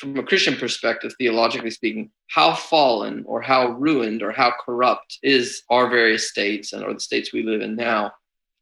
from 0.00 0.16
a 0.16 0.22
Christian 0.22 0.56
perspective, 0.56 1.12
theologically 1.18 1.70
speaking, 1.70 2.10
how 2.28 2.54
fallen 2.54 3.22
or 3.26 3.42
how 3.42 3.72
ruined 3.72 4.22
or 4.22 4.32
how 4.32 4.50
corrupt 4.64 5.18
is 5.22 5.62
our 5.68 5.90
various 5.90 6.30
states 6.30 6.72
and 6.72 6.82
or 6.82 6.94
the 6.94 7.00
states 7.00 7.34
we 7.34 7.42
live 7.42 7.60
in 7.60 7.76
now. 7.76 8.10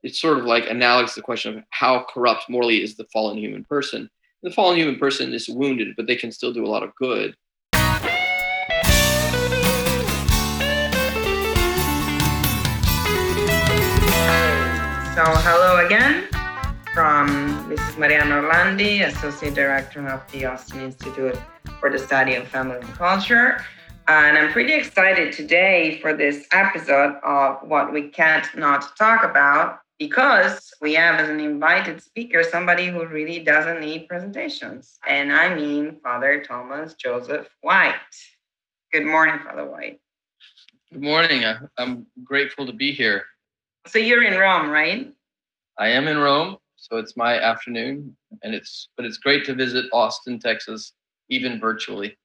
It's 0.03 0.21
sort 0.21 0.39
of 0.39 0.47
like 0.47 0.69
analogous 0.69 1.15
to 1.15 1.21
the 1.21 1.25
question 1.25 1.57
of 1.57 1.65
how 1.71 2.05
corrupt 2.13 2.51
morally 2.51 2.83
is 2.83 2.97
the 2.97 3.07
fallen 3.13 3.39
human 3.39 3.65
person. 3.65 4.11
The 4.43 4.51
fallen 4.51 4.77
human 4.77 4.99
person 4.99 5.33
is 5.33 5.49
wounded, 5.49 5.95
but 5.97 6.09
they 6.09 6.17
can 6.17 6.33
still 6.33 6.53
do 6.53 6.65
a 6.65 6.69
lot 6.69 6.83
of 6.83 6.93
good. 6.97 7.37
So, 15.15 15.25
hello 15.25 15.87
again 15.87 16.38
from 16.99 17.71
is 17.71 17.97
Mariana 17.97 18.43
Orlandi, 18.43 19.07
Associate 19.07 19.55
Director 19.55 20.05
of 20.09 20.21
the 20.33 20.47
Austin 20.47 20.81
Institute 20.81 21.39
for 21.79 21.91
the 21.91 21.99
Study 21.99 22.35
of 22.35 22.49
Family 22.49 22.79
and 22.81 22.93
Culture. 22.95 23.65
And 24.09 24.37
I'm 24.37 24.51
pretty 24.51 24.73
excited 24.73 25.33
today 25.33 26.01
for 26.03 26.13
this 26.13 26.49
episode 26.51 27.15
of 27.23 27.59
What 27.63 27.93
We 27.93 28.09
Can't 28.09 28.49
Not 28.57 28.97
Talk 28.97 29.23
About 29.23 29.79
because 30.01 30.75
we 30.81 30.95
have 30.95 31.21
as 31.21 31.29
an 31.29 31.39
invited 31.39 32.03
speaker 32.03 32.43
somebody 32.43 32.87
who 32.89 33.07
really 33.07 33.39
doesn't 33.45 33.79
need 33.79 34.09
presentations. 34.09 34.99
And 35.07 35.33
I 35.33 35.55
mean 35.55 36.01
Father 36.03 36.43
Thomas 36.43 36.95
Joseph 36.95 37.47
White. 37.61 37.95
Good 38.93 39.07
morning, 39.07 39.39
Father 39.45 39.71
White. 39.71 40.01
Good 40.91 41.03
morning. 41.03 41.45
I'm 41.77 42.07
grateful 42.25 42.67
to 42.67 42.73
be 42.73 42.91
here. 42.91 43.23
So 43.87 44.01
you're 44.01 44.25
in 44.25 44.37
Rome, 44.37 44.69
right? 44.69 45.15
I 45.79 45.91
am 45.91 46.09
in 46.09 46.19
Rome, 46.19 46.57
so 46.79 46.97
it's 46.97 47.17
my 47.17 47.39
afternoon, 47.39 48.17
and 48.43 48.55
it's 48.55 48.89
but 48.97 49.05
it's 49.05 49.19
great 49.19 49.45
to 49.47 49.55
visit 49.55 49.87
Austin, 49.93 50.39
Texas, 50.39 50.93
even 51.29 51.61
virtually. 51.61 52.17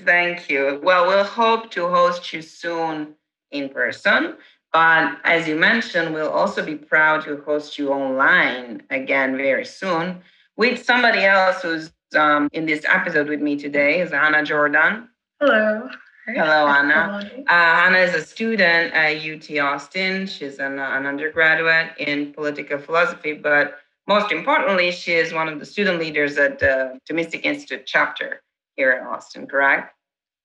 Thank 0.00 0.50
you. 0.50 0.80
Well, 0.82 1.06
we'll 1.06 1.24
hope 1.24 1.70
to 1.72 1.88
host 1.88 2.32
you 2.32 2.42
soon 2.42 3.14
in 3.52 3.68
person, 3.68 4.36
but 4.72 5.18
as 5.24 5.46
you 5.46 5.54
mentioned, 5.54 6.12
we'll 6.12 6.30
also 6.30 6.64
be 6.64 6.74
proud 6.74 7.24
to 7.24 7.38
host 7.42 7.78
you 7.78 7.92
online 7.92 8.82
again 8.90 9.36
very 9.36 9.64
soon 9.64 10.22
with 10.56 10.84
somebody 10.84 11.24
else 11.24 11.62
who's 11.62 11.92
um, 12.16 12.48
in 12.52 12.66
this 12.66 12.84
episode 12.86 13.28
with 13.28 13.40
me 13.40 13.56
today 13.56 14.00
is 14.00 14.12
Anna 14.12 14.44
Jordan. 14.44 15.08
Hello. 15.40 15.88
Hello, 16.26 16.68
Anna. 16.68 17.28
Uh, 17.36 17.52
Anna 17.52 17.98
is 17.98 18.14
a 18.14 18.24
student 18.24 18.94
at 18.94 19.16
UT 19.16 19.58
Austin. 19.58 20.26
She's 20.26 20.60
an, 20.60 20.78
an 20.78 21.04
undergraduate 21.04 21.90
in 21.98 22.32
political 22.32 22.78
philosophy, 22.78 23.32
but 23.32 23.78
most 24.06 24.30
importantly, 24.30 24.92
she 24.92 25.14
is 25.14 25.32
one 25.32 25.48
of 25.48 25.58
the 25.58 25.66
student 25.66 25.98
leaders 25.98 26.38
at 26.38 26.60
the 26.60 27.00
Thomistic 27.10 27.44
Institute 27.44 27.86
chapter 27.86 28.42
here 28.76 28.92
in 28.92 29.04
Austin, 29.04 29.48
correct? 29.48 29.94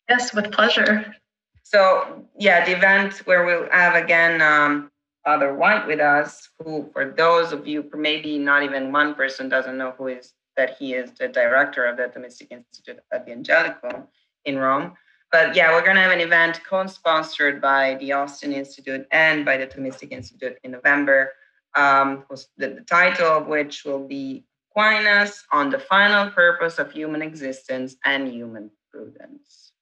Yes, 0.09 0.33
with 0.33 0.51
pleasure. 0.51 1.13
So, 1.61 2.25
yeah, 2.39 2.65
the 2.65 2.75
event 2.75 3.17
where 3.25 3.45
we'll 3.45 3.69
have 3.69 3.93
again 3.93 4.41
um, 4.41 4.89
Father 5.25 5.53
White 5.53 5.85
with 5.85 5.99
us, 5.99 6.49
who, 6.57 6.89
for 6.91 7.13
those 7.15 7.51
of 7.51 7.67
you, 7.67 7.87
maybe 7.95 8.39
not 8.39 8.63
even 8.63 8.91
one 8.91 9.13
person 9.13 9.47
doesn't 9.47 9.77
know 9.77 9.93
who 9.95 10.07
is 10.07 10.33
that 10.55 10.75
he 10.79 10.95
is 10.95 11.11
the 11.11 11.27
director 11.27 11.85
of 11.85 11.97
the 11.97 12.03
Thomistic 12.03 12.47
Institute 12.49 12.99
at 13.13 13.27
the 13.27 13.31
Angelicum 13.31 14.07
in 14.45 14.57
Rome. 14.57 14.93
But 15.31 15.55
yeah, 15.55 15.73
we're 15.73 15.83
going 15.83 15.95
to 15.95 16.01
have 16.01 16.11
an 16.11 16.21
event 16.21 16.61
co-sponsored 16.67 17.61
by 17.61 17.95
the 17.95 18.13
Austin 18.13 18.53
Institute 18.53 19.05
and 19.11 19.43
by 19.43 19.57
the 19.57 19.67
Thomistic 19.67 20.11
Institute 20.11 20.57
in 20.63 20.71
November. 20.71 21.31
Um, 21.75 22.23
the, 22.57 22.69
the 22.69 22.85
title 22.87 23.27
of 23.27 23.47
which 23.47 23.83
will 23.83 24.07
be 24.07 24.45
Aquinas 24.71 25.43
on 25.51 25.69
the 25.69 25.79
Final 25.79 26.31
Purpose 26.31 26.79
of 26.79 26.91
Human 26.91 27.21
Existence 27.21 27.97
and 28.05 28.27
Human 28.27 28.71
Prudence. 28.89 29.73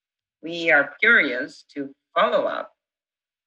We 0.42 0.72
are 0.72 0.96
curious 1.00 1.64
to 1.76 1.94
follow 2.16 2.46
up 2.46 2.74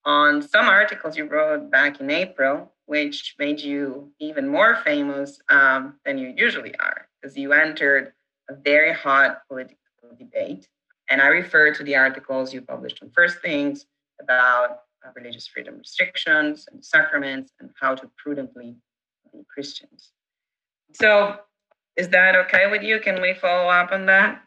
on 0.04 0.40
some 0.40 0.66
articles 0.66 1.16
you 1.16 1.24
wrote 1.24 1.70
back 1.70 2.00
in 2.00 2.10
April, 2.10 2.72
which 2.86 3.34
made 3.38 3.60
you 3.60 4.12
even 4.20 4.48
more 4.48 4.76
famous 4.84 5.40
um, 5.48 5.98
than 6.04 6.16
you 6.16 6.32
usually 6.36 6.74
are, 6.78 7.08
because 7.20 7.36
you 7.36 7.52
entered 7.52 8.12
a 8.48 8.54
very 8.54 8.92
hot 8.92 9.42
political 9.48 9.76
debate 10.18 10.68
and 11.08 11.22
I 11.22 11.28
refer 11.28 11.72
to 11.74 11.82
the 11.82 11.96
articles 11.96 12.52
you 12.52 12.62
published 12.62 13.02
on 13.02 13.10
First 13.10 13.40
Things 13.40 13.86
about 14.20 14.80
uh, 15.04 15.10
religious 15.14 15.46
freedom 15.46 15.78
restrictions 15.78 16.66
and 16.70 16.84
sacraments 16.84 17.52
and 17.60 17.70
how 17.80 17.94
to 17.94 18.10
prudently 18.16 18.76
be 19.32 19.40
Christians. 19.52 20.12
So, 20.94 21.36
is 21.96 22.08
that 22.10 22.36
okay 22.36 22.70
with 22.70 22.82
you? 22.82 23.00
Can 23.00 23.20
we 23.20 23.34
follow 23.34 23.68
up 23.68 23.92
on 23.92 24.06
that? 24.06 24.42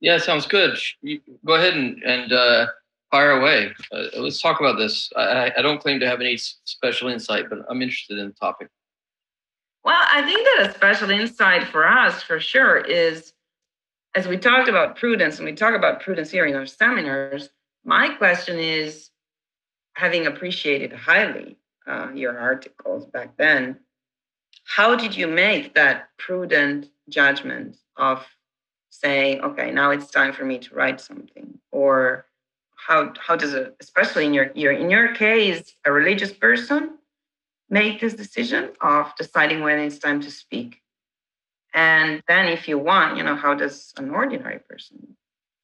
Yeah, 0.00 0.18
sounds 0.18 0.46
good. 0.46 0.78
You 1.02 1.20
go 1.46 1.54
ahead 1.54 1.74
and, 1.74 2.02
and 2.02 2.32
uh, 2.32 2.66
fire 3.10 3.32
away. 3.32 3.72
Uh, 3.92 4.20
let's 4.20 4.40
talk 4.40 4.60
about 4.60 4.76
this. 4.76 5.10
I, 5.16 5.52
I 5.56 5.62
don't 5.62 5.80
claim 5.80 6.00
to 6.00 6.08
have 6.08 6.20
any 6.20 6.36
special 6.36 7.08
insight, 7.08 7.48
but 7.48 7.60
I'm 7.68 7.80
interested 7.80 8.18
in 8.18 8.28
the 8.28 8.34
topic. 8.34 8.68
Well, 9.84 10.02
I 10.12 10.22
think 10.22 10.46
that 10.46 10.70
a 10.70 10.74
special 10.74 11.10
insight 11.10 11.64
for 11.68 11.86
us, 11.86 12.22
for 12.22 12.40
sure, 12.40 12.78
is 12.78 13.33
as 14.14 14.28
we 14.28 14.36
talked 14.36 14.68
about 14.68 14.96
prudence, 14.96 15.38
and 15.38 15.46
we 15.46 15.54
talk 15.54 15.74
about 15.74 16.00
prudence 16.00 16.30
here 16.30 16.46
in 16.46 16.54
our 16.54 16.66
seminars, 16.66 17.50
my 17.84 18.08
question 18.10 18.58
is 18.58 19.10
having 19.94 20.26
appreciated 20.26 20.92
highly 20.92 21.56
uh, 21.86 22.10
your 22.14 22.38
articles 22.38 23.06
back 23.06 23.36
then, 23.36 23.78
how 24.64 24.94
did 24.96 25.16
you 25.16 25.26
make 25.26 25.74
that 25.74 26.08
prudent 26.18 26.88
judgment 27.08 27.76
of 27.96 28.24
saying, 28.90 29.40
okay, 29.40 29.70
now 29.70 29.90
it's 29.90 30.10
time 30.10 30.32
for 30.32 30.44
me 30.44 30.58
to 30.58 30.74
write 30.74 31.00
something? 31.00 31.58
Or 31.70 32.26
how, 32.76 33.12
how 33.18 33.36
does 33.36 33.54
it, 33.54 33.76
especially 33.80 34.24
in 34.24 34.34
your, 34.34 34.50
your, 34.54 34.72
in 34.72 34.90
your 34.90 35.14
case, 35.14 35.74
a 35.84 35.92
religious 35.92 36.32
person 36.32 36.98
make 37.68 38.00
this 38.00 38.14
decision 38.14 38.70
of 38.80 39.12
deciding 39.16 39.60
when 39.60 39.78
it's 39.78 39.98
time 39.98 40.20
to 40.20 40.30
speak? 40.30 40.80
And 41.74 42.22
then, 42.28 42.46
if 42.46 42.68
you 42.68 42.78
want, 42.78 43.16
you 43.16 43.24
know, 43.24 43.34
how 43.34 43.54
does 43.54 43.92
an 43.96 44.10
ordinary 44.10 44.60
person, 44.60 45.16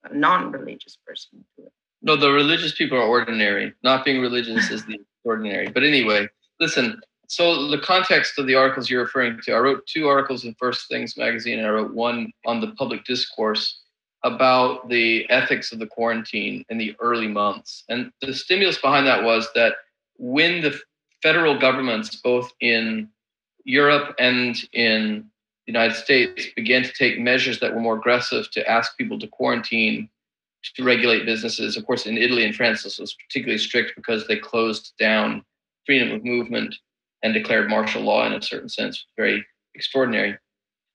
a 0.05 0.15
non 0.15 0.51
religious 0.51 0.99
person, 1.07 1.45
do 1.57 1.65
it? 1.67 1.73
No, 2.03 2.17
the 2.17 2.33
religious 2.33 2.75
people 2.75 2.99
are 2.99 3.03
ordinary. 3.07 3.73
Not 3.83 4.05
being 4.05 4.21
religious 4.21 4.71
is 4.71 4.85
the 4.87 4.99
ordinary. 5.25 5.69
But 5.69 5.85
anyway, 5.85 6.29
listen. 6.59 7.01
So 7.29 7.69
the 7.69 7.79
context 7.79 8.41
of 8.41 8.49
the 8.49 8.57
articles 8.57 8.91
you're 8.91 9.03
referring 9.03 9.39
to, 9.45 9.53
I 9.53 9.59
wrote 9.59 9.87
two 9.87 10.09
articles 10.09 10.45
in 10.45 10.55
First 10.59 10.89
Things 10.89 11.17
magazine, 11.17 11.61
and 11.61 11.69
I 11.69 11.71
wrote 11.71 11.95
one 11.95 12.33
on 12.45 12.61
the 12.61 12.73
public 12.73 13.05
discourse 13.05 13.81
about 14.25 14.89
the 14.89 15.31
ethics 15.31 15.71
of 15.71 15.79
the 15.79 15.87
quarantine 15.87 16.65
in 16.69 16.77
the 16.77 16.97
early 17.01 17.29
months. 17.29 17.85
And 17.89 18.11
the 18.21 18.35
stimulus 18.35 18.79
behind 18.79 19.07
that 19.07 19.23
was 19.23 19.49
that 19.55 19.75
when 20.19 20.61
the 20.61 20.79
federal 21.23 21.57
governments, 21.59 22.17
both 22.17 22.53
in 22.61 23.09
Europe 23.65 24.15
and 24.19 24.57
in 24.73 25.30
United 25.71 25.97
States 25.97 26.47
began 26.57 26.83
to 26.83 26.93
take 26.93 27.19
measures 27.19 27.61
that 27.61 27.73
were 27.75 27.81
more 27.81 27.97
aggressive 27.97 28.51
to 28.51 28.69
ask 28.69 28.97
people 28.99 29.19
to 29.19 29.29
quarantine, 29.29 30.09
to 30.75 30.85
regulate 30.85 31.25
businesses. 31.25 31.77
Of 31.77 31.87
course, 31.87 32.07
in 32.07 32.19
Italy 32.19 32.45
and 32.45 32.55
France, 32.55 32.83
this 32.83 32.99
was 32.99 33.15
particularly 33.15 33.59
strict 33.59 33.93
because 33.97 34.27
they 34.27 34.37
closed 34.37 34.93
down 34.99 35.45
freedom 35.87 36.11
of 36.13 36.25
movement 36.25 36.75
and 37.23 37.33
declared 37.33 37.69
martial 37.69 38.03
law 38.03 38.27
in 38.27 38.33
a 38.33 38.43
certain 38.43 38.69
sense. 38.69 39.07
Very 39.17 39.45
extraordinary. 39.75 40.37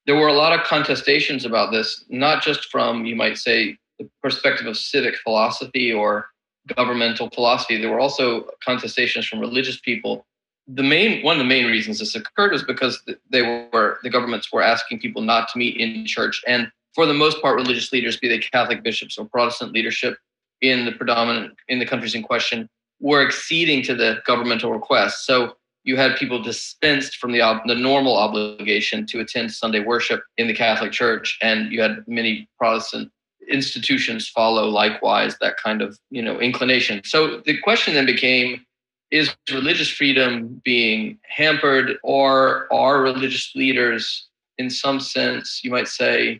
There 0.05 0.15
were 0.15 0.27
a 0.27 0.33
lot 0.33 0.57
of 0.57 0.65
contestations 0.65 1.45
about 1.45 1.71
this, 1.71 2.03
not 2.09 2.43
just 2.43 2.65
from, 2.65 3.05
you 3.05 3.15
might 3.15 3.37
say, 3.37 3.77
the 3.97 4.09
perspective 4.21 4.67
of 4.67 4.77
civic 4.77 5.15
philosophy 5.23 5.91
or 5.91 6.27
governmental 6.75 7.29
philosophy. 7.29 7.79
There 7.79 7.91
were 7.91 7.99
also 7.99 8.49
contestations 8.67 9.25
from 9.25 9.39
religious 9.39 9.79
people 9.79 10.25
the 10.67 10.83
main 10.83 11.23
one 11.23 11.35
of 11.35 11.39
the 11.39 11.47
main 11.47 11.65
reasons 11.65 11.99
this 11.99 12.15
occurred 12.15 12.51
was 12.51 12.63
because 12.63 13.01
they 13.29 13.41
were 13.71 13.99
the 14.03 14.09
governments 14.09 14.51
were 14.51 14.61
asking 14.61 14.99
people 14.99 15.21
not 15.21 15.47
to 15.49 15.57
meet 15.57 15.77
in 15.77 16.05
church. 16.05 16.43
And 16.47 16.71
for 16.93 17.05
the 17.05 17.13
most 17.13 17.41
part 17.41 17.55
religious 17.55 17.91
leaders 17.91 18.17
be 18.17 18.27
they 18.27 18.39
catholic 18.39 18.83
bishops 18.83 19.17
or 19.17 19.25
protestant 19.25 19.73
leadership 19.73 20.17
in 20.61 20.85
the 20.85 20.91
predominant 20.91 21.53
in 21.67 21.79
the 21.79 21.85
countries 21.85 22.15
in 22.15 22.23
question 22.23 22.67
were 22.99 23.25
acceding 23.25 23.83
to 23.83 23.93
the 23.93 24.21
governmental 24.25 24.71
request. 24.71 25.25
So 25.25 25.55
you 25.83 25.97
had 25.97 26.15
people 26.15 26.41
dispensed 26.41 27.17
from 27.17 27.31
the 27.31 27.61
the 27.65 27.75
normal 27.75 28.17
obligation 28.17 29.05
to 29.07 29.19
attend 29.19 29.51
sunday 29.51 29.81
worship 29.81 30.21
in 30.37 30.47
the 30.47 30.53
catholic 30.53 30.91
church 30.91 31.37
and 31.41 31.71
you 31.71 31.81
had 31.81 32.03
many 32.07 32.49
protestant 32.57 33.11
institutions 33.49 34.27
follow 34.27 34.67
likewise 34.67 35.37
that 35.39 35.57
kind 35.57 35.81
of 35.81 35.99
you 36.09 36.21
know 36.21 36.39
inclination. 36.39 37.01
So 37.03 37.41
the 37.41 37.57
question 37.61 37.93
then 37.93 38.05
became 38.05 38.65
is 39.11 39.35
religious 39.51 39.89
freedom 39.89 40.61
being 40.63 41.17
hampered 41.27 41.97
or 42.03 42.67
are 42.73 43.01
religious 43.01 43.51
leaders 43.55 44.27
in 44.57 44.69
some 44.69 44.99
sense 44.99 45.61
you 45.63 45.69
might 45.69 45.87
say 45.87 46.39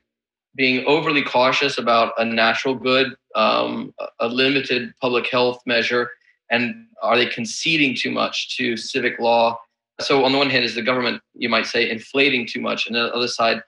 being 0.55 0.85
overly 0.85 1.21
cautious 1.21 1.77
about 1.77 2.13
a 2.17 2.25
natural 2.25 2.75
good 2.75 3.15
um, 3.35 3.93
a 4.19 4.27
limited 4.27 4.93
public 5.01 5.29
health 5.29 5.59
measure 5.65 6.09
and 6.49 6.85
are 7.01 7.17
they 7.17 7.25
conceding 7.25 7.95
too 7.95 8.11
much 8.11 8.55
to 8.57 8.77
civic 8.77 9.19
law? 9.19 9.59
So 10.01 10.25
on 10.25 10.31
the 10.31 10.37
one 10.37 10.49
hand 10.49 10.65
is 10.65 10.75
the 10.75 10.81
government 10.81 11.21
you 11.33 11.49
might 11.49 11.65
say 11.65 11.89
inflating 11.89 12.45
too 12.45 12.61
much? 12.61 12.87
And 12.87 12.95
on 12.95 13.07
the 13.07 13.15
other 13.15 13.27
side 13.27 13.61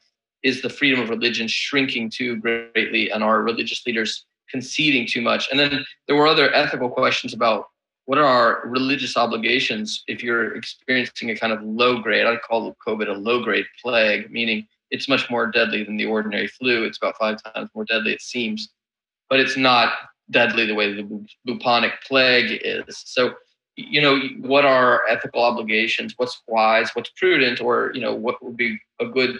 is 0.43 0.61
the 0.61 0.69
freedom 0.69 0.99
of 0.99 1.09
religion 1.09 1.47
shrinking 1.47 2.11
too 2.11 2.37
greatly? 2.37 3.09
And 3.09 3.23
our 3.23 3.41
religious 3.41 3.85
leaders 3.85 4.25
conceding 4.49 5.07
too 5.07 5.21
much? 5.21 5.47
And 5.49 5.59
then 5.59 5.85
there 6.07 6.15
were 6.15 6.27
other 6.27 6.53
ethical 6.53 6.89
questions 6.89 7.33
about 7.33 7.67
what 8.07 8.17
are 8.17 8.25
our 8.25 8.61
religious 8.65 9.17
obligations 9.17 10.03
if 10.07 10.23
you're 10.23 10.55
experiencing 10.55 11.29
a 11.29 11.35
kind 11.35 11.51
of 11.51 11.61
low 11.61 11.99
grade, 11.99 12.25
I'd 12.25 12.41
call 12.41 12.73
COVID 12.87 13.09
a 13.09 13.11
low 13.11 13.43
grade 13.43 13.65
plague, 13.83 14.31
meaning 14.31 14.65
it's 14.91 15.09
much 15.09 15.29
more 15.29 15.45
deadly 15.45 15.83
than 15.83 15.97
the 15.97 16.05
ordinary 16.05 16.47
flu. 16.47 16.85
It's 16.85 16.97
about 16.97 17.17
five 17.17 17.37
times 17.43 17.69
more 17.75 17.83
deadly, 17.83 18.13
it 18.13 18.21
seems, 18.21 18.69
but 19.29 19.41
it's 19.41 19.57
not 19.57 19.91
deadly 20.31 20.65
the 20.65 20.73
way 20.73 20.93
the 20.93 21.25
bubonic 21.45 22.01
plague 22.07 22.61
is. 22.63 23.03
So, 23.05 23.33
you 23.75 24.01
know, 24.01 24.17
what 24.39 24.63
are 24.63 25.01
ethical 25.09 25.43
obligations? 25.43 26.13
What's 26.15 26.41
wise? 26.47 26.91
What's 26.93 27.09
prudent? 27.09 27.59
Or, 27.59 27.91
you 27.93 27.99
know, 27.99 28.15
what 28.15 28.41
would 28.41 28.55
be 28.55 28.79
a 29.01 29.05
good 29.05 29.37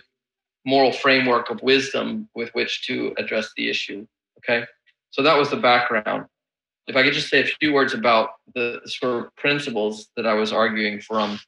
moral 0.65 0.91
framework 0.91 1.49
of 1.49 1.61
wisdom 1.61 2.27
with 2.35 2.49
which 2.49 2.85
to 2.87 3.15
address 3.17 3.49
the 3.55 3.69
issue? 3.69 4.05
Okay. 4.39 4.65
So 5.11 5.23
that 5.23 5.37
was 5.37 5.51
the 5.51 5.55
background. 5.55 6.25
If 6.87 6.95
I 6.95 7.03
could 7.03 7.13
just 7.13 7.29
say 7.29 7.41
a 7.41 7.45
few 7.45 7.73
words 7.73 7.93
about 7.93 8.29
the 8.55 8.81
sort 8.85 9.25
of 9.25 9.35
principles 9.35 10.07
that 10.15 10.25
I 10.25 10.33
was 10.33 10.53
arguing 10.53 11.01
from. 11.01 11.39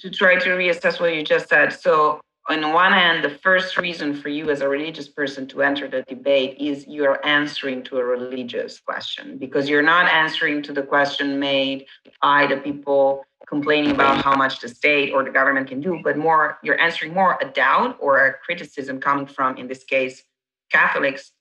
To 0.00 0.10
try 0.10 0.36
to 0.36 0.50
reassess 0.50 1.00
what 1.00 1.14
you 1.14 1.22
just 1.22 1.48
said. 1.48 1.72
So, 1.72 2.20
on 2.48 2.72
one 2.72 2.92
hand, 2.92 3.24
the 3.24 3.30
first 3.30 3.76
reason 3.76 4.14
for 4.14 4.28
you 4.28 4.50
as 4.50 4.60
a 4.60 4.68
religious 4.68 5.08
person 5.08 5.48
to 5.48 5.62
enter 5.62 5.88
the 5.88 6.02
debate 6.02 6.56
is 6.60 6.86
you're 6.86 7.24
answering 7.26 7.82
to 7.84 7.98
a 7.98 8.04
religious 8.04 8.78
question 8.78 9.36
because 9.36 9.68
you're 9.68 9.82
not 9.82 10.06
answering 10.06 10.62
to 10.62 10.72
the 10.72 10.82
question 10.82 11.40
made 11.40 11.86
by 12.22 12.46
the 12.46 12.58
people 12.58 13.24
complaining 13.48 13.90
about 13.90 14.22
how 14.22 14.36
much 14.36 14.60
the 14.60 14.68
state 14.68 15.12
or 15.12 15.24
the 15.24 15.30
government 15.30 15.68
can 15.68 15.80
do, 15.80 16.00
but 16.04 16.16
more 16.16 16.58
you're 16.62 16.80
answering 16.80 17.12
more 17.12 17.36
a 17.42 17.46
doubt 17.50 17.96
or 18.00 18.26
a 18.26 18.34
criticism 18.34 19.00
coming 19.00 19.26
from, 19.26 19.56
in 19.56 19.66
this 19.66 19.82
case, 19.82 20.22
Catholics 20.70 21.32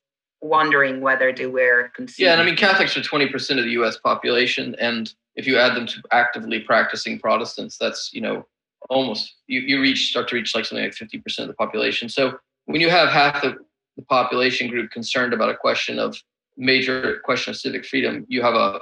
wondering 0.48 1.02
whether 1.02 1.34
they 1.34 1.48
were 1.48 1.92
Yeah, 2.18 2.34
and 2.34 2.42
I 2.42 2.46
mean 2.46 2.56
Catholics 2.56 2.96
are 2.98 3.02
20% 3.02 3.34
of 3.58 3.66
the 3.66 3.72
US 3.72 3.98
population 3.98 4.76
and 4.80 5.14
if 5.36 5.46
you 5.46 5.58
add 5.58 5.76
them 5.76 5.86
to 5.86 6.02
actively 6.12 6.62
practicing 6.62 7.20
Protestants, 7.20 7.78
that's, 7.78 8.12
you 8.14 8.22
know, 8.22 8.46
almost 8.90 9.36
you, 9.48 9.60
you 9.62 9.82
reach 9.82 10.10
start 10.10 10.30
to 10.30 10.36
reach 10.36 10.56
like 10.56 10.64
something 10.64 10.86
like 10.86 10.94
50% 10.94 11.40
of 11.40 11.48
the 11.48 11.54
population. 11.54 12.08
So 12.08 12.38
when 12.66 12.82
you 12.82 12.90
have 12.90 13.10
half 13.10 13.42
the, 13.42 13.58
the 13.98 14.04
population 14.04 14.70
group 14.70 14.92
concerned 14.92 15.34
about 15.34 15.50
a 15.50 15.56
question 15.56 16.00
of 16.00 16.18
major 16.58 17.20
question 17.24 17.52
of 17.52 17.58
civic 17.58 17.86
freedom 17.86 18.26
you 18.30 18.42
have 18.42 18.54
a 18.54 18.80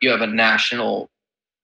you 0.00 0.10
have 0.10 0.20
a 0.20 0.26
national 0.26 1.10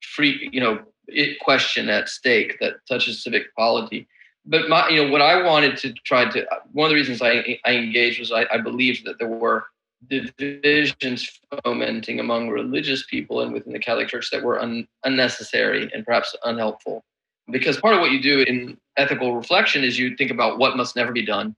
free 0.02 0.49
you 0.52 0.61
know 0.61 0.81
it 1.06 1.38
question 1.41 1.88
at 1.88 2.08
stake 2.08 2.58
that 2.61 2.75
touches 2.88 3.23
civic 3.23 3.55
polity 3.56 4.06
but 4.46 4.69
my 4.69 4.88
you 4.88 5.05
know 5.05 5.11
what 5.11 5.23
i 5.23 5.43
wanted 5.43 5.76
to 5.76 5.93
try 6.05 6.29
to 6.29 6.46
one 6.73 6.87
of 6.87 6.91
the 6.91 6.94
reasons 6.94 7.23
i 7.23 7.58
i 7.64 7.73
engaged 7.73 8.20
was 8.20 8.32
i, 8.32 8.46
I 8.52 8.58
believed 8.58 9.05
that 9.06 9.19
there 9.19 9.29
were 9.29 9.67
divisions 10.08 11.41
fomenting 11.64 12.20
among 12.20 12.50
religious 12.50 13.05
people 13.06 13.41
and 13.41 13.52
within 13.52 13.73
the 13.73 13.79
catholic 13.79 14.08
church 14.08 14.31
that 14.31 14.43
were 14.43 14.61
un, 14.61 14.87
unnecessary 15.05 15.91
and 15.94 16.05
perhaps 16.05 16.37
unhelpful. 16.44 17.02
Because 17.50 17.79
part 17.79 17.94
of 17.94 18.00
what 18.00 18.11
you 18.11 18.23
do 18.23 18.41
in 18.41 18.79
ethical 18.96 19.37
reflection 19.37 19.85
is 19.85 19.99
you 19.99 20.17
think 20.17 20.31
about 20.31 20.58
what 20.58 20.76
must 20.76 20.96
never 20.96 21.12
be 21.12 21.25
done 21.25 21.55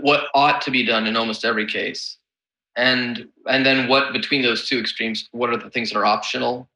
what 0.00 0.24
ought 0.34 0.60
to 0.62 0.70
be 0.70 0.84
done 0.84 1.06
in 1.06 1.16
almost 1.16 1.44
every 1.44 1.66
case 1.66 2.18
and 2.76 3.28
and 3.46 3.64
then 3.64 3.88
what 3.88 4.12
between 4.12 4.42
those 4.42 4.68
two 4.68 4.78
extremes 4.78 5.28
what 5.32 5.50
are 5.50 5.56
the 5.56 5.70
things 5.70 5.90
that 5.90 5.98
are 5.98 6.06
optional? 6.06 6.68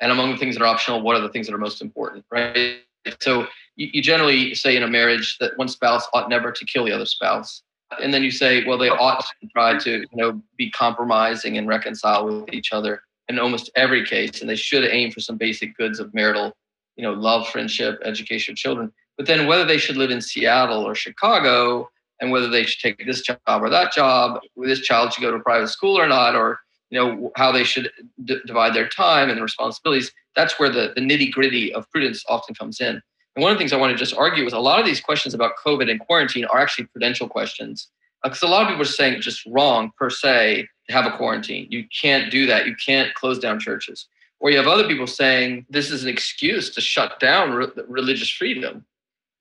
And 0.00 0.12
among 0.12 0.30
the 0.30 0.36
things 0.36 0.54
that 0.54 0.62
are 0.62 0.66
optional 0.66 1.02
what 1.02 1.16
are 1.16 1.20
the 1.20 1.28
things 1.28 1.46
that 1.46 1.54
are 1.54 1.58
most 1.58 1.82
important 1.82 2.24
right? 2.30 2.78
So 3.20 3.46
you, 3.78 3.88
you 3.94 4.02
generally 4.02 4.54
say 4.54 4.76
in 4.76 4.82
a 4.82 4.88
marriage 4.88 5.38
that 5.40 5.56
one 5.56 5.68
spouse 5.68 6.06
ought 6.12 6.28
never 6.28 6.52
to 6.52 6.64
kill 6.66 6.84
the 6.84 6.92
other 6.92 7.06
spouse 7.06 7.62
and 8.02 8.12
then 8.12 8.22
you 8.22 8.30
say 8.30 8.64
well 8.66 8.76
they 8.76 8.90
ought 8.90 9.24
to 9.40 9.48
try 9.48 9.78
to 9.78 10.00
you 10.00 10.06
know 10.12 10.40
be 10.58 10.70
compromising 10.70 11.56
and 11.56 11.66
reconcile 11.66 12.26
with 12.26 12.52
each 12.52 12.72
other 12.72 13.00
in 13.28 13.38
almost 13.38 13.70
every 13.76 14.04
case 14.04 14.40
and 14.40 14.50
they 14.50 14.56
should 14.56 14.84
aim 14.84 15.10
for 15.10 15.20
some 15.20 15.36
basic 15.36 15.74
goods 15.76 15.98
of 15.98 16.12
marital 16.12 16.54
you 16.98 17.04
know, 17.04 17.12
love, 17.12 17.48
friendship, 17.48 18.00
education 18.04 18.52
of 18.52 18.58
children. 18.58 18.92
But 19.16 19.26
then 19.26 19.46
whether 19.46 19.64
they 19.64 19.78
should 19.78 19.96
live 19.96 20.10
in 20.10 20.20
Seattle 20.20 20.82
or 20.82 20.94
Chicago, 20.94 21.88
and 22.20 22.32
whether 22.32 22.48
they 22.48 22.64
should 22.64 22.80
take 22.80 23.06
this 23.06 23.22
job 23.22 23.38
or 23.46 23.70
that 23.70 23.92
job, 23.92 24.40
this 24.56 24.80
child 24.80 25.12
should 25.12 25.22
go 25.22 25.30
to 25.30 25.36
a 25.36 25.42
private 25.42 25.68
school 25.68 25.98
or 25.98 26.08
not, 26.08 26.34
or 26.34 26.58
you 26.90 26.98
know 26.98 27.30
how 27.36 27.52
they 27.52 27.62
should 27.62 27.90
d- 28.24 28.40
divide 28.44 28.74
their 28.74 28.88
time 28.88 29.30
and 29.30 29.40
responsibilities. 29.40 30.10
That's 30.34 30.58
where 30.58 30.68
the, 30.68 30.92
the 30.96 31.00
nitty 31.00 31.30
gritty 31.30 31.72
of 31.72 31.88
prudence 31.90 32.24
often 32.28 32.56
comes 32.56 32.80
in. 32.80 33.00
And 33.38 33.44
one 33.44 33.52
of 33.52 33.56
the 33.56 33.60
things 33.60 33.72
I 33.72 33.76
want 33.76 33.92
to 33.92 33.96
just 33.96 34.16
argue 34.16 34.44
is 34.46 34.52
a 34.52 34.58
lot 34.58 34.80
of 34.80 34.84
these 34.84 35.00
questions 35.00 35.32
about 35.32 35.52
COVID 35.64 35.88
and 35.88 36.00
quarantine 36.00 36.44
are 36.46 36.58
actually 36.58 36.86
prudential 36.86 37.28
questions. 37.28 37.86
Because 38.24 38.42
uh, 38.42 38.48
a 38.48 38.50
lot 38.50 38.62
of 38.62 38.66
people 38.66 38.82
are 38.82 38.84
saying 38.84 39.14
it's 39.14 39.24
just 39.24 39.46
wrong 39.46 39.92
per 39.96 40.10
se 40.10 40.66
to 40.88 40.92
have 40.92 41.06
a 41.06 41.16
quarantine. 41.16 41.68
You 41.70 41.84
can't 42.02 42.32
do 42.32 42.46
that. 42.46 42.66
You 42.66 42.74
can't 42.84 43.14
close 43.14 43.38
down 43.38 43.60
churches. 43.60 44.08
Or 44.40 44.50
you 44.50 44.56
have 44.56 44.66
other 44.66 44.88
people 44.88 45.06
saying 45.06 45.66
this 45.70 45.92
is 45.92 46.02
an 46.02 46.08
excuse 46.08 46.74
to 46.74 46.80
shut 46.80 47.20
down 47.20 47.52
re- 47.52 47.68
religious 47.86 48.28
freedom. 48.28 48.84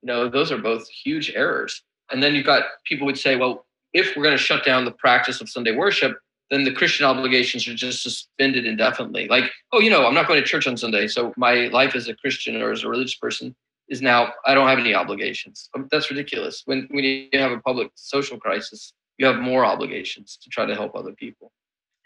You 0.04 0.08
know, 0.08 0.30
those 0.30 0.52
are 0.52 0.60
both 0.60 0.88
huge 0.88 1.32
errors. 1.32 1.82
And 2.12 2.22
then 2.22 2.36
you've 2.36 2.46
got 2.46 2.66
people 2.86 3.08
would 3.08 3.18
say, 3.18 3.36
well, 3.36 3.66
if 3.94 4.16
we're 4.16 4.22
going 4.22 4.38
to 4.38 4.44
shut 4.44 4.64
down 4.64 4.86
the 4.86 4.92
practice 4.92 5.42
of 5.42 5.50
Sunday 5.50 5.76
worship, 5.76 6.20
then 6.52 6.66
the 6.66 6.72
Christian 6.72 7.08
obligations 7.08 7.68
are 7.68 7.74
just 7.74 8.04
suspended 8.04 8.68
indefinitely. 8.68 9.28
Like, 9.28 9.46
oh, 9.74 9.80
you 9.80 9.90
know, 9.90 10.06
I'm 10.06 10.14
not 10.14 10.28
going 10.28 10.40
to 10.40 10.48
church 10.48 10.68
on 10.68 10.78
Sunday, 10.78 11.08
so 11.08 11.34
my 11.36 11.70
life 11.70 11.96
as 11.96 12.08
a 12.08 12.16
Christian 12.16 12.62
or 12.62 12.72
as 12.72 12.84
a 12.84 12.90
religious 12.90 13.16
person 13.16 13.56
is 13.90 14.02
now 14.02 14.34
I 14.46 14.54
don't 14.54 14.68
have 14.68 14.80
any 14.80 14.94
obligations. 14.94 15.70
Um, 15.76 15.88
that's 15.92 16.10
ridiculous. 16.10 16.64
When 16.66 16.88
when 16.92 17.04
you 17.04 17.30
have 17.34 17.52
a 17.52 17.60
public 17.60 17.92
social 17.96 18.38
crisis, 18.38 18.94
you 19.18 19.26
have 19.26 19.38
more 19.38 19.66
obligations 19.66 20.38
to 20.44 20.50
try 20.50 20.66
to 20.66 20.76
help 20.76 20.96
other 20.96 21.14
people. 21.14 21.52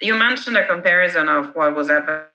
You 0.01 0.15
mentioned 0.15 0.57
a 0.57 0.65
comparison 0.65 1.29
of 1.29 1.55
what 1.55 1.75
was 1.75 1.89
happening 1.89 2.25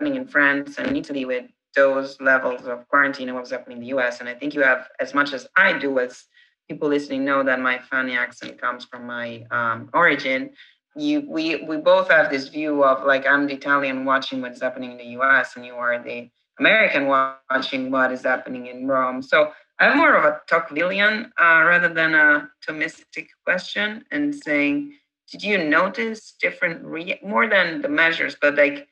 in 0.00 0.26
France 0.26 0.78
and 0.78 0.96
Italy 0.96 1.24
with 1.24 1.46
those 1.76 2.20
levels 2.20 2.66
of 2.66 2.88
quarantine 2.88 3.28
and 3.28 3.34
what 3.34 3.42
was 3.42 3.50
happening 3.50 3.78
in 3.78 3.82
the 3.82 3.98
US. 3.98 4.20
And 4.20 4.28
I 4.28 4.34
think 4.34 4.54
you 4.54 4.62
have, 4.62 4.88
as 5.00 5.14
much 5.14 5.32
as 5.32 5.46
I 5.56 5.78
do, 5.78 5.98
as 5.98 6.24
people 6.68 6.88
listening 6.88 7.24
know 7.24 7.42
that 7.42 7.60
my 7.60 7.78
funny 7.78 8.16
accent 8.16 8.60
comes 8.60 8.84
from 8.84 9.06
my 9.06 9.44
um, 9.50 9.90
origin. 9.92 10.50
You, 10.96 11.24
we, 11.28 11.56
we 11.64 11.76
both 11.76 12.10
have 12.10 12.30
this 12.30 12.48
view 12.48 12.84
of 12.84 13.06
like 13.06 13.26
I'm 13.26 13.46
the 13.46 13.54
Italian 13.54 14.04
watching 14.04 14.40
what's 14.40 14.60
happening 14.60 14.92
in 14.92 14.98
the 14.98 15.12
U.S. 15.18 15.56
and 15.56 15.64
you 15.64 15.74
are 15.74 16.02
the 16.02 16.30
American 16.58 17.06
watching 17.06 17.90
what 17.90 18.12
is 18.12 18.22
happening 18.22 18.66
in 18.66 18.86
Rome. 18.86 19.22
So 19.22 19.52
I 19.78 19.84
have 19.84 19.96
more 19.96 20.14
of 20.14 20.24
a 20.24 20.40
Tocquevillian 20.50 21.26
uh, 21.40 21.62
rather 21.64 21.88
than 21.88 22.14
a 22.14 22.50
Thomistic 22.66 23.28
question 23.44 24.04
and 24.10 24.34
saying, 24.34 24.94
did 25.30 25.42
you 25.42 25.58
notice 25.58 26.34
different 26.40 26.84
re- 26.84 27.20
more 27.22 27.48
than 27.48 27.82
the 27.82 27.88
measures, 27.88 28.36
but 28.40 28.56
like 28.56 28.88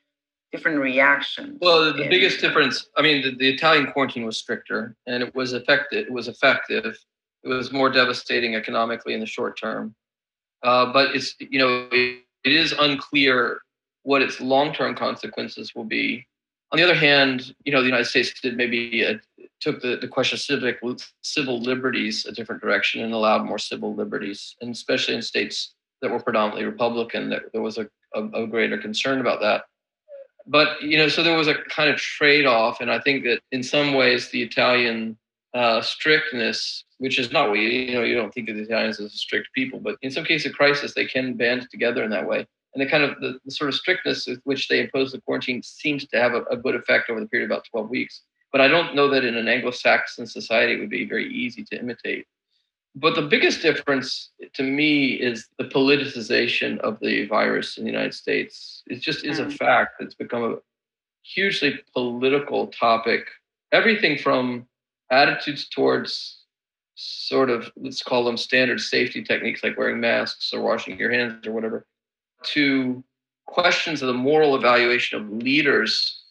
different 0.51 0.79
reactions. 0.79 1.57
Well, 1.61 1.85
the, 1.85 2.03
the 2.03 2.09
biggest 2.09 2.39
difference, 2.39 2.87
I 2.95 3.01
mean, 3.01 3.21
the, 3.21 3.35
the, 3.35 3.49
Italian 3.49 3.91
quarantine 3.91 4.25
was 4.25 4.37
stricter 4.37 4.95
and 5.05 5.21
it 5.21 5.35
was 5.35 5.53
effective. 5.53 6.07
It 6.07 6.11
was 6.11 6.27
effective. 6.27 6.97
It 7.43 7.49
was 7.49 7.71
more 7.71 7.89
devastating 7.89 8.55
economically 8.55 9.13
in 9.13 9.19
the 9.19 9.25
short 9.25 9.59
term. 9.59 9.95
Uh, 10.63 10.91
but 10.91 11.15
it's, 11.15 11.35
you 11.39 11.59
know, 11.59 11.87
it, 11.91 12.23
it 12.43 12.53
is 12.53 12.73
unclear 12.79 13.59
what 14.03 14.21
its 14.21 14.39
long-term 14.39 14.95
consequences 14.95 15.75
will 15.75 15.83
be. 15.83 16.25
On 16.71 16.77
the 16.77 16.83
other 16.83 16.95
hand, 16.95 17.55
you 17.63 17.71
know, 17.71 17.79
the 17.79 17.87
United 17.87 18.05
States 18.05 18.33
did 18.41 18.57
maybe 18.57 19.03
a, 19.03 19.19
took 19.59 19.81
the, 19.81 19.97
the 19.97 20.07
question 20.07 20.35
of 20.35 20.41
civic 20.41 20.79
civil 21.21 21.61
liberties 21.61 22.25
a 22.25 22.31
different 22.31 22.61
direction 22.61 23.03
and 23.03 23.13
allowed 23.13 23.45
more 23.45 23.57
civil 23.57 23.95
liberties, 23.95 24.55
and 24.61 24.71
especially 24.71 25.15
in 25.15 25.21
states 25.21 25.73
that 26.01 26.11
were 26.11 26.19
predominantly 26.19 26.65
Republican, 26.65 27.29
that 27.29 27.43
there 27.53 27.61
was 27.61 27.77
a, 27.77 27.87
a, 28.13 28.23
a 28.43 28.47
greater 28.47 28.77
concern 28.77 29.19
about 29.19 29.39
that 29.41 29.63
but 30.47 30.81
you 30.81 30.97
know, 30.97 31.07
so 31.07 31.23
there 31.23 31.37
was 31.37 31.47
a 31.47 31.55
kind 31.69 31.89
of 31.89 31.97
trade-off, 31.97 32.81
and 32.81 32.91
I 32.91 32.99
think 32.99 33.23
that 33.25 33.41
in 33.51 33.61
some 33.61 33.93
ways 33.93 34.29
the 34.29 34.41
Italian 34.41 35.17
uh, 35.53 35.81
strictness, 35.81 36.85
which 36.99 37.19
is 37.19 37.31
not 37.31 37.49
what 37.49 37.59
you, 37.59 37.67
you 37.67 37.93
know, 37.93 38.03
you 38.03 38.15
don't 38.15 38.33
think 38.33 38.49
of 38.49 38.55
the 38.55 38.63
Italians 38.63 38.99
as 38.99 39.13
strict 39.13 39.49
people, 39.53 39.79
but 39.79 39.97
in 40.01 40.11
some 40.11 40.23
cases 40.23 40.51
of 40.51 40.57
crisis, 40.57 40.93
they 40.93 41.05
can 41.05 41.33
band 41.33 41.67
together 41.69 42.03
in 42.03 42.09
that 42.11 42.27
way. 42.27 42.47
And 42.73 42.85
the 42.85 42.89
kind 42.89 43.03
of 43.03 43.19
the, 43.19 43.39
the 43.45 43.51
sort 43.51 43.69
of 43.69 43.75
strictness 43.75 44.27
with 44.27 44.39
which 44.43 44.67
they 44.67 44.81
impose 44.81 45.11
the 45.11 45.21
quarantine 45.21 45.63
seems 45.63 46.05
to 46.07 46.17
have 46.19 46.33
a, 46.33 46.43
a 46.51 46.57
good 46.57 46.75
effect 46.75 47.09
over 47.09 47.19
the 47.19 47.27
period 47.27 47.49
of 47.49 47.55
about 47.55 47.65
12 47.71 47.89
weeks. 47.89 48.21
But 48.51 48.61
I 48.61 48.67
don't 48.67 48.95
know 48.95 49.09
that 49.09 49.25
in 49.25 49.35
an 49.35 49.47
Anglo-Saxon 49.47 50.27
society 50.27 50.73
it 50.73 50.79
would 50.79 50.89
be 50.89 51.05
very 51.05 51.31
easy 51.33 51.63
to 51.65 51.79
imitate. 51.79 52.25
But 52.95 53.15
the 53.15 53.21
biggest 53.21 53.61
difference 53.61 54.31
to 54.53 54.63
me 54.63 55.13
is 55.13 55.47
the 55.59 55.65
politicization 55.65 56.79
of 56.79 56.99
the 56.99 57.27
virus 57.27 57.77
in 57.77 57.83
the 57.83 57.91
United 57.91 58.15
States. 58.15 58.81
It 58.87 59.01
just 59.01 59.23
is 59.23 59.37
a 59.37 59.45
mm. 59.45 59.53
fact. 59.53 60.01
It's 60.01 60.15
become 60.15 60.43
a 60.43 60.55
hugely 61.23 61.79
political 61.93 62.67
topic. 62.67 63.27
Everything 63.71 64.17
from 64.17 64.65
attitudes 65.11 65.67
towards 65.69 66.45
sort 66.95 67.51
of, 67.51 67.71
let's 67.75 68.01
call 68.01 68.23
them 68.23 68.37
standard 68.37 68.79
safety 68.79 69.21
techniques 69.21 69.63
like 69.63 69.77
wearing 69.77 69.99
masks 69.99 70.51
or 70.51 70.61
washing 70.61 70.97
your 70.97 71.11
hands 71.11 71.45
or 71.45 71.51
whatever, 71.51 71.85
to 72.43 73.03
questions 73.45 74.01
of 74.01 74.07
the 74.07 74.13
moral 74.13 74.55
evaluation 74.55 75.19
of 75.19 75.29
leaders 75.31 76.21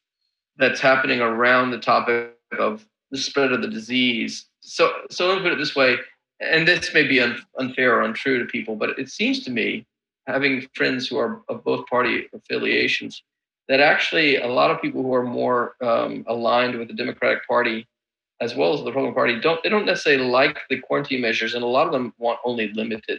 that's 0.56 0.80
happening 0.80 1.20
around 1.20 1.70
the 1.70 1.78
topic 1.78 2.34
of 2.58 2.86
the 3.10 3.18
spread 3.18 3.52
of 3.52 3.62
the 3.62 3.68
disease. 3.68 4.46
So, 4.60 4.92
so 5.10 5.28
let 5.28 5.36
me 5.36 5.42
put 5.42 5.52
it 5.52 5.58
this 5.58 5.76
way 5.76 5.96
and 6.40 6.68
this 6.68 6.92
may 6.92 7.06
be 7.06 7.20
un, 7.20 7.38
unfair 7.58 7.96
or 7.96 8.02
untrue 8.02 8.38
to 8.38 8.44
people, 8.44 8.76
but 8.76 8.98
it 8.98 9.08
seems 9.08 9.42
to 9.44 9.50
me, 9.50 9.86
having 10.26 10.66
friends 10.74 11.08
who 11.08 11.18
are 11.18 11.42
of 11.48 11.64
both 11.64 11.86
party 11.86 12.28
affiliations, 12.34 13.22
that 13.68 13.80
actually 13.80 14.36
a 14.36 14.46
lot 14.46 14.70
of 14.70 14.82
people 14.82 15.02
who 15.02 15.14
are 15.14 15.22
more 15.22 15.74
um, 15.80 16.24
aligned 16.28 16.78
with 16.78 16.88
the 16.88 16.94
Democratic 16.94 17.46
Party 17.46 17.86
as 18.40 18.54
well 18.54 18.74
as 18.74 18.80
the 18.80 18.86
Republican 18.86 19.14
Party 19.14 19.40
don't 19.40 19.62
they 19.62 19.70
don't 19.70 19.86
necessarily 19.86 20.28
like 20.28 20.58
the 20.68 20.78
quarantine 20.80 21.22
measures, 21.22 21.54
and 21.54 21.64
a 21.64 21.66
lot 21.66 21.86
of 21.86 21.92
them 21.92 22.12
want 22.18 22.38
only 22.44 22.68
limited 22.74 23.18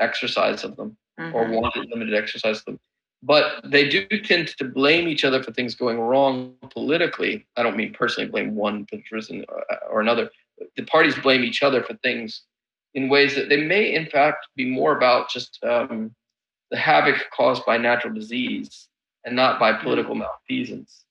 exercise 0.00 0.64
of 0.64 0.76
them 0.76 0.96
mm-hmm. 1.18 1.34
or 1.34 1.48
wanted 1.48 1.88
limited 1.90 2.14
exercise 2.14 2.58
of 2.58 2.64
them. 2.64 2.80
But 3.22 3.60
they 3.64 3.88
do 3.88 4.06
tend 4.24 4.48
to 4.56 4.64
blame 4.64 5.06
each 5.06 5.24
other 5.24 5.42
for 5.42 5.52
things 5.52 5.74
going 5.74 6.00
wrong 6.00 6.54
politically. 6.70 7.46
I 7.56 7.62
don't 7.62 7.76
mean 7.76 7.92
personally 7.92 8.30
blame 8.30 8.54
one 8.54 8.86
person 9.10 9.44
or 9.90 10.00
another. 10.00 10.30
The 10.76 10.84
parties 10.84 11.18
blame 11.18 11.44
each 11.44 11.62
other 11.62 11.82
for 11.82 11.94
things 12.02 12.42
in 12.94 13.08
ways 13.08 13.34
that 13.34 13.48
they 13.48 13.64
may, 13.64 13.94
in 13.94 14.06
fact, 14.06 14.46
be 14.56 14.64
more 14.64 14.96
about 14.96 15.28
just 15.28 15.58
um, 15.62 16.14
the 16.70 16.78
havoc 16.78 17.16
caused 17.36 17.64
by 17.66 17.76
natural 17.76 18.14
disease 18.14 18.88
and 19.24 19.36
not 19.36 19.60
by 19.60 19.72
mm-hmm. 19.72 19.82
political 19.82 20.14
malfeasance. 20.14 21.04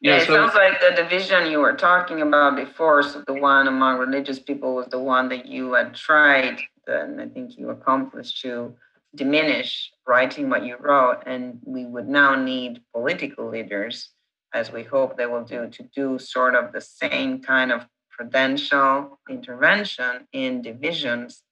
You 0.00 0.10
yeah, 0.10 0.16
know, 0.16 0.22
it 0.22 0.26
so, 0.26 0.34
sounds 0.34 0.54
like 0.54 0.80
the 0.80 1.00
division 1.00 1.48
you 1.48 1.60
were 1.60 1.74
talking 1.74 2.22
about 2.22 2.56
before, 2.56 3.04
so 3.04 3.22
the 3.24 3.34
one 3.34 3.68
among 3.68 3.98
religious 3.98 4.40
people 4.40 4.74
was 4.74 4.86
the 4.88 4.98
one 4.98 5.28
that 5.28 5.46
you 5.46 5.74
had 5.74 5.94
tried, 5.94 6.58
and 6.86 7.20
I 7.20 7.28
think 7.28 7.58
you 7.58 7.70
accomplished 7.70 8.40
to 8.42 8.74
diminish 9.14 9.92
writing 10.06 10.48
what 10.48 10.64
you 10.64 10.76
wrote. 10.78 11.22
And 11.26 11.58
we 11.64 11.84
would 11.84 12.08
now 12.08 12.34
need 12.34 12.82
political 12.94 13.48
leaders, 13.48 14.10
as 14.54 14.72
we 14.72 14.82
hope 14.82 15.16
they 15.16 15.26
will 15.26 15.44
do, 15.44 15.68
to 15.68 15.82
do 15.94 16.18
sort 16.18 16.54
of 16.54 16.72
the 16.72 16.80
same 16.80 17.40
kind 17.42 17.72
of 17.72 17.86
prudential 18.10 19.18
intervention 19.28 20.26
in 20.32 20.62
divisions 20.62 21.42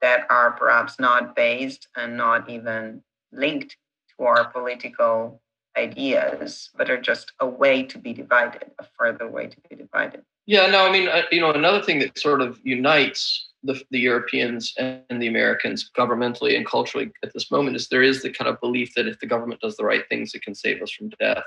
that 0.00 0.26
are 0.30 0.52
perhaps 0.52 0.98
not 0.98 1.34
based 1.34 1.88
and 1.96 2.16
not 2.16 2.48
even 2.48 3.02
linked 3.32 3.76
to 4.16 4.24
our 4.24 4.48
political 4.50 5.40
ideas, 5.76 6.70
but 6.76 6.90
are 6.90 7.00
just 7.00 7.32
a 7.40 7.46
way 7.46 7.82
to 7.84 7.98
be 7.98 8.12
divided, 8.12 8.70
a 8.78 8.84
further 8.98 9.28
way 9.28 9.46
to 9.46 9.56
be 9.68 9.76
divided. 9.76 10.22
Yeah, 10.46 10.66
no, 10.66 10.86
I 10.86 10.90
mean, 10.90 11.08
you 11.30 11.40
know, 11.40 11.52
another 11.52 11.82
thing 11.82 11.98
that 12.00 12.18
sort 12.18 12.40
of 12.40 12.58
unites 12.64 13.47
the, 13.62 13.80
the 13.90 13.98
Europeans 13.98 14.72
and 14.78 15.02
the 15.10 15.26
Americans 15.26 15.90
governmentally 15.96 16.56
and 16.56 16.66
culturally 16.66 17.10
at 17.22 17.32
this 17.32 17.50
moment 17.50 17.76
is 17.76 17.88
there 17.88 18.02
is 18.02 18.22
the 18.22 18.30
kind 18.30 18.48
of 18.48 18.60
belief 18.60 18.94
that 18.94 19.08
if 19.08 19.18
the 19.20 19.26
government 19.26 19.60
does 19.60 19.76
the 19.76 19.84
right 19.84 20.08
things, 20.08 20.34
it 20.34 20.42
can 20.42 20.54
save 20.54 20.80
us 20.82 20.92
from 20.92 21.10
death. 21.20 21.44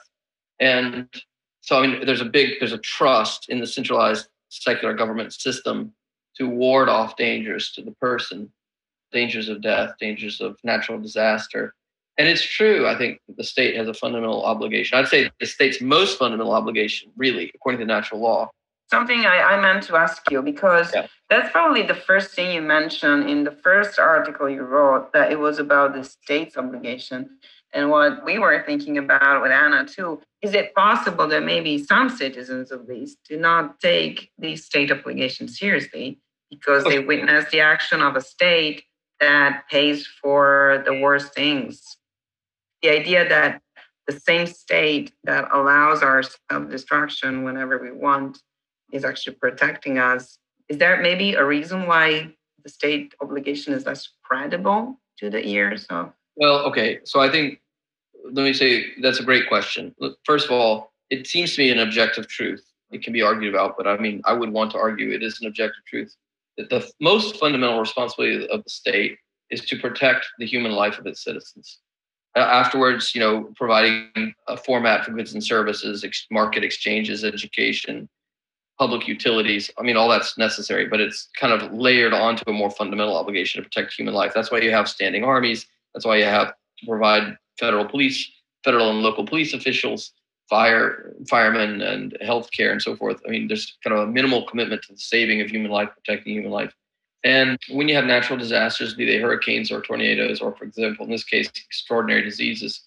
And 0.59 1.07
so, 1.61 1.81
I 1.81 1.87
mean, 1.87 2.05
there's 2.05 2.21
a 2.21 2.25
big, 2.25 2.59
there's 2.59 2.73
a 2.73 2.77
trust 2.79 3.49
in 3.49 3.59
the 3.59 3.67
centralized 3.67 4.27
secular 4.49 4.93
government 4.93 5.33
system 5.33 5.93
to 6.37 6.47
ward 6.47 6.89
off 6.89 7.15
dangers 7.15 7.71
to 7.73 7.81
the 7.81 7.91
person, 7.91 8.51
dangers 9.11 9.49
of 9.49 9.61
death, 9.61 9.91
dangers 9.99 10.41
of 10.41 10.57
natural 10.63 10.99
disaster. 10.99 11.73
And 12.17 12.27
it's 12.27 12.43
true, 12.43 12.87
I 12.87 12.97
think 12.97 13.19
the 13.37 13.43
state 13.43 13.75
has 13.75 13.87
a 13.87 13.93
fundamental 13.93 14.43
obligation. 14.43 14.97
I'd 14.97 15.07
say 15.07 15.29
the 15.39 15.45
state's 15.45 15.81
most 15.81 16.19
fundamental 16.19 16.53
obligation, 16.53 17.11
really, 17.15 17.51
according 17.55 17.79
to 17.79 17.85
natural 17.85 18.21
law. 18.21 18.51
Something 18.91 19.25
I, 19.25 19.41
I 19.41 19.61
meant 19.61 19.83
to 19.83 19.95
ask 19.95 20.29
you 20.29 20.41
because 20.41 20.91
yeah. 20.93 21.07
that's 21.29 21.49
probably 21.51 21.83
the 21.83 21.95
first 21.95 22.31
thing 22.31 22.53
you 22.53 22.61
mentioned 22.61 23.29
in 23.29 23.45
the 23.45 23.51
first 23.51 23.97
article 23.97 24.49
you 24.49 24.63
wrote 24.63 25.13
that 25.13 25.31
it 25.31 25.39
was 25.39 25.59
about 25.59 25.93
the 25.93 26.03
state's 26.03 26.57
obligation. 26.57 27.29
And 27.73 27.89
what 27.89 28.25
we 28.25 28.37
were 28.37 28.61
thinking 28.65 28.97
about 28.97 29.41
with 29.41 29.51
Anna 29.51 29.85
too 29.85 30.21
is 30.41 30.53
it 30.53 30.75
possible 30.75 31.25
that 31.29 31.43
maybe 31.43 31.81
some 31.81 32.09
citizens, 32.09 32.71
at 32.71 32.85
least, 32.85 33.17
do 33.29 33.37
not 33.37 33.79
take 33.79 34.29
these 34.37 34.65
state 34.65 34.91
obligations 34.91 35.57
seriously 35.57 36.19
because 36.49 36.83
they 36.83 36.99
witness 36.99 37.49
the 37.49 37.61
action 37.61 38.01
of 38.01 38.17
a 38.17 38.21
state 38.21 38.83
that 39.21 39.63
pays 39.69 40.05
for 40.21 40.83
the 40.85 40.99
worst 40.99 41.33
things? 41.33 41.97
The 42.81 42.89
idea 42.89 43.29
that 43.29 43.61
the 44.07 44.19
same 44.19 44.47
state 44.47 45.13
that 45.23 45.47
allows 45.53 46.01
our 46.01 46.23
self 46.23 46.69
destruction 46.69 47.43
whenever 47.43 47.77
we 47.77 47.91
want 47.91 48.41
is 48.91 49.03
actually 49.05 49.35
protecting 49.35 49.97
us. 49.97 50.37
Is 50.69 50.77
there 50.77 51.01
maybe 51.01 51.33
a 51.33 51.45
reason 51.45 51.87
why 51.87 52.33
the 52.63 52.69
state 52.69 53.13
obligation 53.21 53.73
is 53.73 53.85
less 53.85 54.09
credible 54.23 54.99
to 55.17 55.29
the 55.29 55.45
ears 55.45 55.85
of 55.89 56.13
well, 56.35 56.59
okay. 56.65 56.99
So 57.03 57.19
I 57.19 57.29
think, 57.29 57.59
let 58.23 58.43
me 58.43 58.53
say, 58.53 58.85
that's 59.01 59.19
a 59.19 59.23
great 59.23 59.47
question. 59.47 59.93
First 60.25 60.45
of 60.45 60.51
all, 60.51 60.91
it 61.09 61.27
seems 61.27 61.51
to 61.51 61.57
be 61.57 61.71
an 61.71 61.79
objective 61.79 62.27
truth. 62.27 62.63
It 62.91 63.03
can 63.03 63.13
be 63.13 63.21
argued 63.21 63.53
about, 63.53 63.77
but 63.77 63.87
I 63.87 63.97
mean, 63.97 64.21
I 64.25 64.33
would 64.33 64.51
want 64.51 64.71
to 64.71 64.77
argue 64.77 65.11
it 65.11 65.23
is 65.23 65.39
an 65.41 65.47
objective 65.47 65.83
truth 65.85 66.15
that 66.57 66.69
the 66.69 66.89
most 66.99 67.37
fundamental 67.37 67.79
responsibility 67.79 68.47
of 68.49 68.63
the 68.63 68.69
state 68.69 69.17
is 69.49 69.65
to 69.65 69.77
protect 69.77 70.27
the 70.39 70.45
human 70.45 70.71
life 70.71 70.97
of 70.99 71.05
its 71.05 71.23
citizens. 71.23 71.79
Afterwards, 72.35 73.13
you 73.13 73.19
know, 73.19 73.51
providing 73.55 74.33
a 74.47 74.55
format 74.55 75.05
for 75.05 75.11
goods 75.11 75.33
and 75.33 75.43
services, 75.43 76.05
market 76.31 76.63
exchanges, 76.63 77.23
education, 77.25 78.07
public 78.81 79.07
utilities. 79.07 79.69
I 79.77 79.83
mean, 79.83 79.95
all 79.95 80.09
that's 80.09 80.39
necessary, 80.39 80.87
but 80.87 80.99
it's 80.99 81.29
kind 81.39 81.53
of 81.53 81.71
layered 81.71 82.13
onto 82.13 82.43
a 82.47 82.51
more 82.51 82.71
fundamental 82.71 83.15
obligation 83.15 83.61
to 83.61 83.69
protect 83.69 83.93
human 83.93 84.15
life. 84.15 84.31
That's 84.33 84.49
why 84.49 84.57
you 84.57 84.71
have 84.71 84.89
standing 84.89 85.23
armies. 85.23 85.67
That's 85.93 86.03
why 86.03 86.15
you 86.15 86.23
have 86.23 86.47
to 86.47 86.85
provide 86.87 87.37
federal 87.59 87.85
police, 87.85 88.27
federal 88.63 88.89
and 88.89 89.03
local 89.03 89.23
police 89.23 89.53
officials, 89.53 90.13
fire, 90.49 91.13
firemen, 91.29 91.83
and 91.83 92.17
healthcare, 92.23 92.71
and 92.71 92.81
so 92.81 92.95
forth. 92.95 93.21
I 93.27 93.29
mean, 93.29 93.47
there's 93.47 93.77
kind 93.83 93.95
of 93.95 94.07
a 94.07 94.11
minimal 94.11 94.47
commitment 94.47 94.81
to 94.87 94.93
the 94.93 94.99
saving 94.99 95.41
of 95.41 95.51
human 95.51 95.69
life, 95.69 95.89
protecting 95.93 96.33
human 96.33 96.49
life. 96.49 96.73
And 97.23 97.59
when 97.69 97.87
you 97.87 97.93
have 97.93 98.05
natural 98.05 98.39
disasters, 98.39 98.95
be 98.95 99.05
they 99.05 99.19
hurricanes 99.19 99.71
or 99.71 99.81
tornadoes, 99.81 100.41
or 100.41 100.55
for 100.55 100.63
example, 100.63 101.05
in 101.05 101.11
this 101.11 101.23
case, 101.23 101.51
extraordinary 101.67 102.23
diseases, 102.23 102.81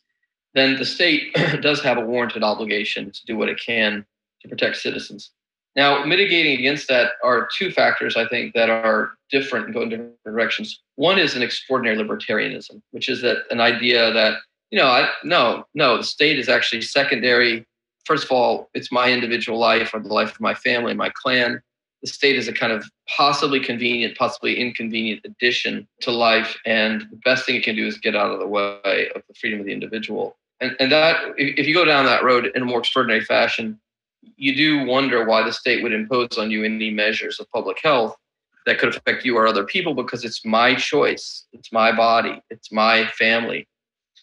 then 0.54 0.74
the 0.74 0.84
state 0.84 1.32
does 1.60 1.80
have 1.82 1.98
a 1.98 2.04
warranted 2.04 2.42
obligation 2.42 3.12
to 3.12 3.26
do 3.26 3.36
what 3.36 3.48
it 3.48 3.60
can 3.64 4.04
to 4.42 4.48
protect 4.48 4.78
citizens. 4.78 5.30
Now, 5.76 6.04
mitigating 6.04 6.58
against 6.58 6.88
that 6.88 7.12
are 7.24 7.48
two 7.56 7.70
factors 7.70 8.16
I 8.16 8.28
think 8.28 8.54
that 8.54 8.70
are 8.70 9.14
different 9.30 9.66
and 9.66 9.74
go 9.74 9.82
in 9.82 9.88
different 9.88 10.14
directions. 10.24 10.80
One 10.96 11.18
is 11.18 11.34
an 11.34 11.42
extraordinary 11.42 11.96
libertarianism, 11.96 12.80
which 12.92 13.08
is 13.08 13.22
that 13.22 13.38
an 13.50 13.60
idea 13.60 14.12
that, 14.12 14.38
you 14.70 14.78
know, 14.78 14.86
I 14.86 15.08
no, 15.24 15.66
no, 15.74 15.96
the 15.96 16.04
state 16.04 16.38
is 16.38 16.48
actually 16.48 16.82
secondary. 16.82 17.64
First 18.04 18.24
of 18.24 18.30
all, 18.30 18.68
it's 18.74 18.92
my 18.92 19.10
individual 19.10 19.58
life 19.58 19.92
or 19.92 20.00
the 20.00 20.12
life 20.12 20.32
of 20.32 20.40
my 20.40 20.54
family, 20.54 20.94
my 20.94 21.10
clan. 21.10 21.60
The 22.02 22.08
state 22.08 22.36
is 22.36 22.48
a 22.48 22.52
kind 22.52 22.72
of 22.72 22.84
possibly 23.16 23.58
convenient, 23.58 24.16
possibly 24.16 24.60
inconvenient 24.60 25.22
addition 25.24 25.88
to 26.02 26.10
life. 26.10 26.56
And 26.66 27.00
the 27.10 27.16
best 27.24 27.46
thing 27.46 27.56
it 27.56 27.64
can 27.64 27.74
do 27.74 27.86
is 27.86 27.98
get 27.98 28.14
out 28.14 28.30
of 28.30 28.38
the 28.38 28.46
way 28.46 29.10
of 29.16 29.22
the 29.26 29.34
freedom 29.40 29.58
of 29.60 29.66
the 29.66 29.72
individual. 29.72 30.36
And, 30.60 30.76
and 30.78 30.92
that, 30.92 31.20
if 31.38 31.66
you 31.66 31.74
go 31.74 31.84
down 31.84 32.04
that 32.04 32.22
road 32.22 32.52
in 32.54 32.62
a 32.62 32.64
more 32.64 32.80
extraordinary 32.80 33.24
fashion, 33.24 33.80
you 34.36 34.54
do 34.54 34.84
wonder 34.84 35.24
why 35.24 35.42
the 35.42 35.52
state 35.52 35.82
would 35.82 35.92
impose 35.92 36.38
on 36.38 36.50
you 36.50 36.64
any 36.64 36.90
measures 36.90 37.40
of 37.40 37.50
public 37.50 37.78
health 37.82 38.16
that 38.66 38.78
could 38.78 38.94
affect 38.94 39.24
you 39.24 39.36
or 39.36 39.46
other 39.46 39.64
people 39.64 39.94
because 39.94 40.24
it's 40.24 40.44
my 40.44 40.74
choice, 40.74 41.46
it's 41.52 41.72
my 41.72 41.92
body, 41.92 42.40
it's 42.50 42.72
my 42.72 43.06
family. 43.08 43.68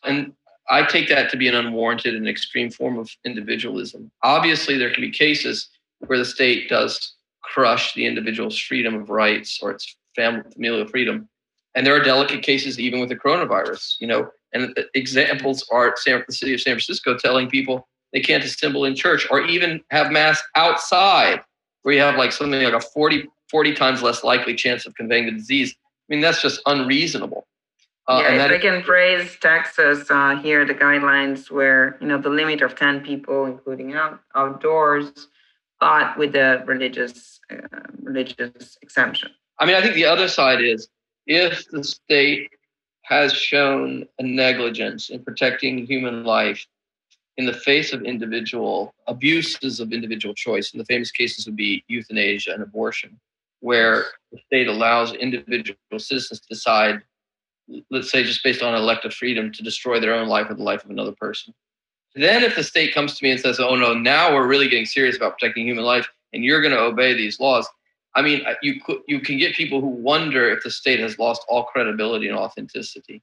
And 0.03 0.33
I 0.69 0.83
take 0.83 1.09
that 1.09 1.29
to 1.31 1.37
be 1.37 1.47
an 1.47 1.55
unwarranted 1.55 2.15
and 2.15 2.27
extreme 2.27 2.71
form 2.71 2.97
of 2.97 3.09
individualism. 3.25 4.11
Obviously, 4.23 4.77
there 4.77 4.91
can 4.91 5.01
be 5.01 5.11
cases 5.11 5.69
where 5.99 6.17
the 6.17 6.25
state 6.25 6.69
does 6.69 7.15
crush 7.43 7.93
the 7.93 8.05
individual's 8.05 8.57
freedom 8.57 8.95
of 8.95 9.09
rights 9.09 9.59
or 9.61 9.71
its 9.71 9.95
familial 10.15 10.87
freedom. 10.87 11.27
And 11.75 11.85
there 11.85 11.95
are 11.95 12.03
delicate 12.03 12.41
cases 12.41 12.79
even 12.79 12.99
with 12.99 13.09
the 13.09 13.15
coronavirus, 13.15 13.95
you 13.99 14.07
know, 14.07 14.29
and 14.53 14.77
uh, 14.77 14.83
examples 14.93 15.65
are 15.71 15.95
the 16.05 16.23
city 16.29 16.53
of 16.53 16.61
San 16.61 16.73
Francisco 16.73 17.17
telling 17.17 17.49
people 17.49 17.87
they 18.13 18.19
can't 18.19 18.43
assemble 18.43 18.85
in 18.85 18.95
church 18.95 19.27
or 19.31 19.41
even 19.41 19.81
have 19.89 20.11
mass 20.11 20.41
outside 20.55 21.41
where 21.83 21.95
you 21.95 22.01
have 22.01 22.15
like 22.15 22.31
something 22.31 22.61
like 22.61 22.73
a 22.73 22.81
40, 22.81 23.27
40 23.49 23.73
times 23.73 24.01
less 24.01 24.23
likely 24.23 24.55
chance 24.55 24.85
of 24.85 24.95
conveying 24.95 25.25
the 25.25 25.31
disease. 25.31 25.75
I 25.79 26.13
mean, 26.13 26.21
that's 26.21 26.41
just 26.41 26.61
unreasonable. 26.65 27.47
Uh, 28.07 28.23
yeah, 28.23 28.43
if 28.43 28.49
they 28.49 28.59
can 28.59 28.83
raise 28.87 29.37
Texas 29.37 30.09
uh, 30.09 30.35
here, 30.41 30.65
the 30.65 30.73
guidelines 30.73 31.49
where, 31.49 31.97
you 32.01 32.07
know, 32.07 32.17
the 32.17 32.29
limit 32.29 32.61
of 32.61 32.75
10 32.75 33.01
people, 33.01 33.45
including 33.45 33.93
out, 33.93 34.19
outdoors, 34.35 35.27
but 35.79 36.17
with 36.17 36.33
the 36.33 36.63
religious, 36.65 37.39
uh, 37.51 37.55
religious 38.01 38.77
exemption. 38.81 39.31
I 39.59 39.65
mean, 39.65 39.75
I 39.75 39.81
think 39.81 39.93
the 39.93 40.05
other 40.05 40.27
side 40.27 40.61
is 40.61 40.89
if 41.27 41.67
the 41.69 41.83
state 41.83 42.49
has 43.03 43.33
shown 43.33 44.05
a 44.19 44.23
negligence 44.23 45.09
in 45.09 45.23
protecting 45.23 45.85
human 45.85 46.23
life 46.23 46.65
in 47.38 47.45
the 47.45 47.53
face 47.53 47.93
of 47.93 48.03
individual 48.03 48.93
abuses 49.07 49.79
of 49.79 49.93
individual 49.93 50.33
choice, 50.33 50.71
and 50.71 50.79
the 50.79 50.85
famous 50.85 51.11
cases 51.11 51.45
would 51.45 51.55
be 51.55 51.83
euthanasia 51.88 52.53
and 52.53 52.61
abortion, 52.61 53.19
where 53.61 54.05
the 54.31 54.39
state 54.47 54.67
allows 54.67 55.13
individual 55.13 55.77
citizens 55.97 56.41
to 56.41 56.47
decide, 56.47 57.01
let's 57.89 58.11
say, 58.11 58.23
just 58.23 58.43
based 58.43 58.61
on 58.61 58.75
elective 58.75 59.13
freedom, 59.13 59.51
to 59.51 59.63
destroy 59.63 60.00
their 60.00 60.13
own 60.13 60.27
life 60.27 60.50
or 60.50 60.55
the 60.55 60.63
life 60.63 60.83
of 60.83 60.89
another 60.89 61.13
person. 61.13 61.53
Then, 62.15 62.43
if 62.43 62.55
the 62.55 62.63
state 62.63 62.93
comes 62.93 63.17
to 63.17 63.23
me 63.23 63.31
and 63.31 63.39
says, 63.39 63.59
oh 63.59 63.75
no, 63.75 63.93
now 63.93 64.33
we're 64.33 64.47
really 64.47 64.67
getting 64.67 64.85
serious 64.85 65.15
about 65.15 65.39
protecting 65.39 65.65
human 65.65 65.85
life 65.85 66.09
and 66.33 66.43
you're 66.43 66.61
going 66.61 66.73
to 66.73 66.79
obey 66.79 67.13
these 67.13 67.39
laws, 67.39 67.67
I 68.15 68.21
mean, 68.21 68.45
you 68.61 68.81
you 69.07 69.21
can 69.21 69.38
get 69.38 69.55
people 69.55 69.79
who 69.79 69.88
wonder 69.88 70.50
if 70.50 70.63
the 70.63 70.71
state 70.71 71.00
has 71.00 71.17
lost 71.17 71.45
all 71.47 71.63
credibility 71.63 72.27
and 72.27 72.38
authenticity. 72.38 73.21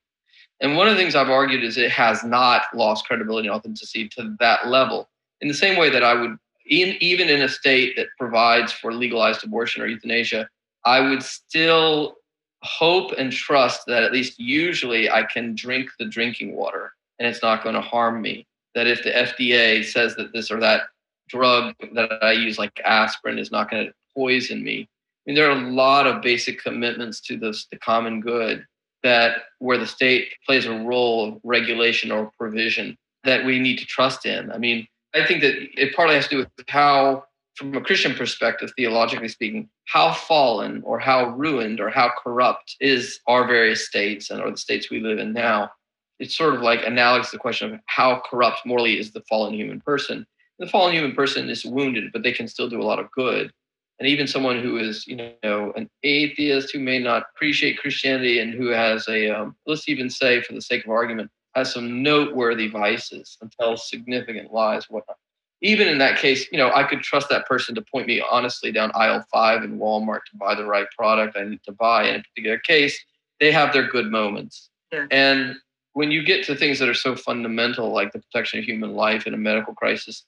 And 0.61 0.77
one 0.77 0.89
of 0.89 0.97
the 0.97 1.01
things 1.01 1.15
I've 1.15 1.31
argued 1.31 1.63
is 1.63 1.79
it 1.79 1.91
has 1.93 2.25
not 2.25 2.63
lost 2.75 3.07
credibility 3.07 3.49
and 3.49 3.57
authenticity 3.57 4.09
to 4.11 4.37
that 4.41 4.69
level. 4.69 5.09
In 5.41 5.49
the 5.49 5.55
same 5.55 5.79
way 5.79 5.89
that 5.91 6.03
I 6.03 6.15
would, 6.15 6.37
in, 6.67 6.97
even 7.01 7.29
in 7.29 7.43
a 7.43 7.49
state 7.49 7.97
that 7.97 8.09
provides 8.19 8.73
for 8.73 8.93
legalized 8.93 9.45
abortion 9.45 9.83
or 9.83 9.87
euthanasia, 9.87 10.49
I 10.85 11.01
would 11.01 11.23
still 11.23 12.17
hope 12.63 13.13
and 13.17 13.33
trust 13.33 13.87
that 13.87 14.03
at 14.03 14.13
least 14.13 14.39
usually 14.41 15.09
I 15.09 15.23
can 15.23 15.55
drink 15.55 15.91
the 15.99 16.07
drinking 16.07 16.57
water 16.57 16.93
and 17.19 17.29
it's 17.29 17.43
not 17.43 17.63
going 17.63 17.75
to 17.75 17.81
harm 17.81 18.21
me. 18.21 18.47
That 18.75 18.87
if 18.87 19.03
the 19.05 19.11
FDA 19.11 19.85
says 19.85 20.17
that 20.17 20.33
this 20.33 20.51
or 20.51 20.61
that 20.61 20.83
drug 21.29 21.75
that 21.95 22.23
I 22.23 22.33
use, 22.33 22.59
like 22.59 22.81
aspirin, 22.85 23.39
is 23.39 23.51
not 23.51 23.71
going 23.71 23.87
to 23.87 23.93
poison 24.15 24.63
me. 24.63 24.83
I 24.83 24.87
mean, 25.27 25.37
there 25.37 25.49
are 25.49 25.59
a 25.59 25.71
lot 25.71 26.07
of 26.07 26.23
basic 26.23 26.63
commitments 26.63 27.21
to 27.23 27.37
this, 27.37 27.67
the 27.71 27.79
common 27.79 28.21
good 28.21 28.67
that 29.03 29.43
where 29.59 29.79
the 29.79 29.87
state 29.87 30.29
plays 30.47 30.67
a 30.67 30.73
role 30.73 31.29
of 31.29 31.41
regulation 31.45 32.11
or 32.11 32.33
provision 32.39 32.97
that 33.25 33.45
we 33.45 33.59
need 33.59 33.79
to 33.79 33.87
trust 33.87 34.27
in. 34.27 34.51
I 34.51 34.59
mean, 34.59 34.87
I 35.15 35.27
think 35.27 35.41
that 35.43 35.55
it 35.81 35.95
partly 35.95 36.15
has 36.15 36.29
to 36.29 36.31
do 36.31 36.39
with 36.39 36.49
how, 36.69 37.25
from 37.57 37.75
a 37.75 37.81
Christian 37.81 38.15
perspective, 38.15 38.71
theologically 38.77 39.29
speaking, 39.29 39.69
how 39.87 40.13
fallen 40.13 40.83
or 40.85 40.99
how 40.99 41.31
ruined 41.31 41.81
or 41.81 41.91
how 41.91 42.13
corrupt 42.23 42.77
is 42.81 43.21
our 43.27 43.47
various 43.47 43.87
states 43.87 44.31
and 44.31 44.41
or 44.41 44.51
the 44.51 44.57
states 44.57 44.91
we 44.91 45.01
live 45.01 45.19
in 45.19 45.33
now. 45.33 45.71
It's 46.19 46.37
sort 46.37 46.55
of 46.55 46.63
like 46.63 46.85
analogous 46.85 47.31
to 47.31 47.37
the 47.37 47.41
question 47.41 47.75
of 47.75 47.81
how 47.87 48.23
corrupt 48.29 48.67
morally 48.67 48.99
is 48.99 49.13
the 49.13 49.23
fallen 49.29 49.55
human 49.55 49.81
person. 49.81 50.27
The 50.59 50.67
fallen 50.67 50.93
human 50.93 51.15
person 51.15 51.49
is 51.49 51.65
wounded, 51.65 52.13
but 52.13 52.23
they 52.23 52.33
can 52.33 52.49
still 52.49 52.69
do 52.69 52.81
a 52.81 52.83
lot 52.83 52.99
of 52.99 53.11
good 53.13 53.53
and 53.99 54.09
even 54.09 54.27
someone 54.27 54.61
who 54.61 54.79
is 54.79 55.07
you 55.07 55.17
know 55.17 55.73
an 55.77 55.89
atheist 56.03 56.71
who 56.73 56.79
may 56.79 56.99
not 56.99 57.25
appreciate 57.35 57.79
christianity 57.79 58.39
and 58.39 58.55
who 58.55 58.69
has 58.69 59.07
a 59.09 59.29
um, 59.31 59.57
let's 59.67 59.89
even 59.89 60.09
say 60.09 60.41
for 60.41 60.53
the 60.53 60.63
sake 60.63 60.85
of 60.85 60.91
argument 60.91 61.31
has 61.55 61.73
some 61.73 62.03
noteworthy 62.03 62.69
vices 62.69 63.37
and 63.41 63.51
tells 63.53 63.89
significant 63.89 64.53
lies 64.53 64.85
whatnot. 64.89 65.17
Even 65.61 65.89
in 65.89 65.99
that 65.99 66.19
case 66.19 66.51
you 66.53 66.59
know 66.59 66.71
i 66.73 66.85
could 66.85 67.01
trust 67.01 67.29
that 67.29 67.47
person 67.47 67.75
to 67.75 67.83
point 67.83 68.07
me 68.07 68.23
honestly 68.31 68.71
down 68.71 68.93
aisle 68.95 69.25
five 69.33 69.65
in 69.65 69.79
walmart 69.79 70.21
to 70.31 70.37
buy 70.37 70.55
the 70.55 70.65
right 70.65 70.87
product 70.97 71.37
i 71.37 71.45
need 71.45 71.63
to 71.65 71.73
buy 71.73 72.09
in 72.09 72.17
a 72.17 72.23
particular 72.23 72.59
case. 72.59 72.99
They 73.41 73.53
have 73.53 73.73
their 73.73 73.87
good 73.87 74.11
moments. 74.11 74.71
Yeah. 74.91 75.07
and 75.11 75.57
when 75.93 76.11
you 76.11 76.23
get 76.23 76.47
to 76.47 76.55
things 76.55 76.79
that 76.79 76.89
are 76.89 76.95
so 76.95 77.15
fundamental 77.15 77.93
like 77.93 78.13
the 78.13 78.21
protection 78.21 78.59
of 78.59 78.65
human 78.65 78.95
life 78.95 79.27
in 79.27 79.35
a 79.35 79.37
medical 79.37 79.75
crisis 79.75 80.25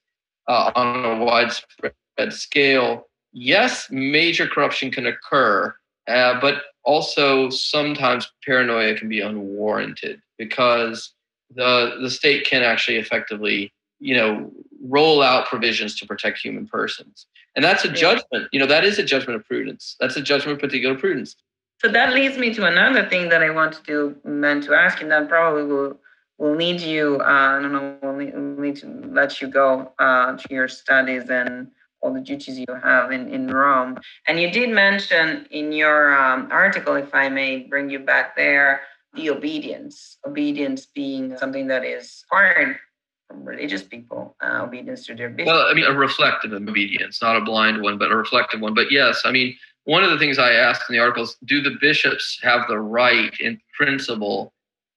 uh, 0.49 0.73
on 0.75 1.05
a 1.05 1.25
widespread 1.25 1.95
scale 2.31 3.07
yes, 3.33 3.89
major 3.91 4.47
corruption 4.47 4.91
can 4.91 5.07
occur, 5.07 5.75
uh, 6.09 6.41
but 6.41 6.63
also 6.85 7.51
sometimes 7.51 8.31
paranoia 8.45 8.95
can 8.95 9.09
be 9.09 9.21
unwarranted 9.21 10.21
because 10.39 11.13
the 11.55 11.97
the 12.01 12.11
state 12.11 12.47
can 12.47 12.63
actually 12.63 12.97
effectively, 12.97 13.73
you 13.99 14.17
know, 14.17 14.51
roll 14.83 15.23
out 15.23 15.47
provisions 15.47 15.99
to 15.99 16.07
protect 16.07 16.39
human 16.39 16.67
persons, 16.67 17.27
and 17.57 17.65
that's 17.65 17.85
a 17.85 17.93
judgment. 17.93 18.49
You 18.53 18.61
know, 18.61 18.67
that 18.67 18.85
is 18.85 18.99
a 18.99 19.05
judgment 19.05 19.37
of 19.37 19.47
prudence. 19.47 19.97
That's 20.01 20.17
a 20.17 20.23
judgment 20.23 20.57
of 20.57 20.61
particular 20.61 20.97
prudence. 20.97 21.37
So 21.81 21.89
that 21.89 22.13
leads 22.13 22.37
me 22.37 22.53
to 22.55 22.67
another 22.67 23.09
thing 23.09 23.31
that 23.31 23.43
I 23.43 23.51
want 23.51 23.73
to 23.73 23.83
do, 23.83 24.17
meant 24.25 24.65
to 24.65 24.75
ask, 24.75 25.01
and 25.01 25.11
that 25.11 25.29
probably 25.29 25.65
will 25.65 25.99
will 26.39 26.55
need 26.55 26.81
you. 26.81 27.19
Uh, 27.21 27.25
I 27.25 27.61
don't 27.61 27.73
know. 27.73 27.97
We'll 28.03 28.17
need, 28.17 28.35
we'll 28.35 28.61
need 28.61 28.77
to 28.77 28.87
let 29.13 29.41
you 29.41 29.49
go 29.49 29.93
uh, 29.99 30.37
to 30.37 30.55
your 30.55 30.69
studies 30.69 31.29
and 31.29 31.69
all 32.03 32.13
the 32.13 32.21
duties 32.21 32.59
you 32.59 32.67
have 32.83 33.13
in, 33.13 33.33
in 33.33 33.49
Rome. 33.49 33.99
And 34.27 34.41
you 34.41 34.51
did 34.51 34.71
mention 34.71 35.47
in 35.51 35.73
your 35.73 36.17
um, 36.19 36.49
article, 36.51 36.95
if 36.95 37.15
I 37.15 37.29
may 37.29 37.65
bring 37.65 37.91
you 37.91 37.99
back 37.99 38.37
there, 38.37 38.83
the 39.15 39.31
obedience, 39.31 40.19
obedience 40.27 40.87
being 40.87 41.37
something 41.37 41.67
that 41.69 41.85
is 41.85 42.25
hard 42.31 42.77
from 43.29 43.45
religious 43.45 43.83
people, 43.83 44.37
uh, 44.43 44.63
obedience 44.63 45.07
to 45.07 45.15
their 45.15 45.31
bishop. 45.31 45.53
Well, 45.53 45.67
I 45.67 45.75
mean, 45.75 45.85
a 45.85 45.93
reflective 45.93 46.53
obedience, 46.53 47.21
not 47.21 47.37
a 47.37 47.41
blind 47.41 47.83
one, 47.83 47.99
but 47.99 48.11
a 48.11 48.17
reflective 48.17 48.61
one. 48.61 48.75
But 48.75 48.91
yes, 48.91 49.23
I 49.25 49.33
mean, 49.33 49.57
one 49.85 50.05
of 50.05 50.11
the 50.11 50.19
things 50.19 50.39
I 50.39 50.53
asked 50.53 50.85
in 50.89 50.95
the 50.95 51.01
articles 51.01 51.37
do 51.45 51.61
the 51.61 51.77
bishops 51.81 52.39
have 52.43 52.67
the 52.69 52.79
right 52.79 53.33
in 53.41 53.61
principle 53.77 54.53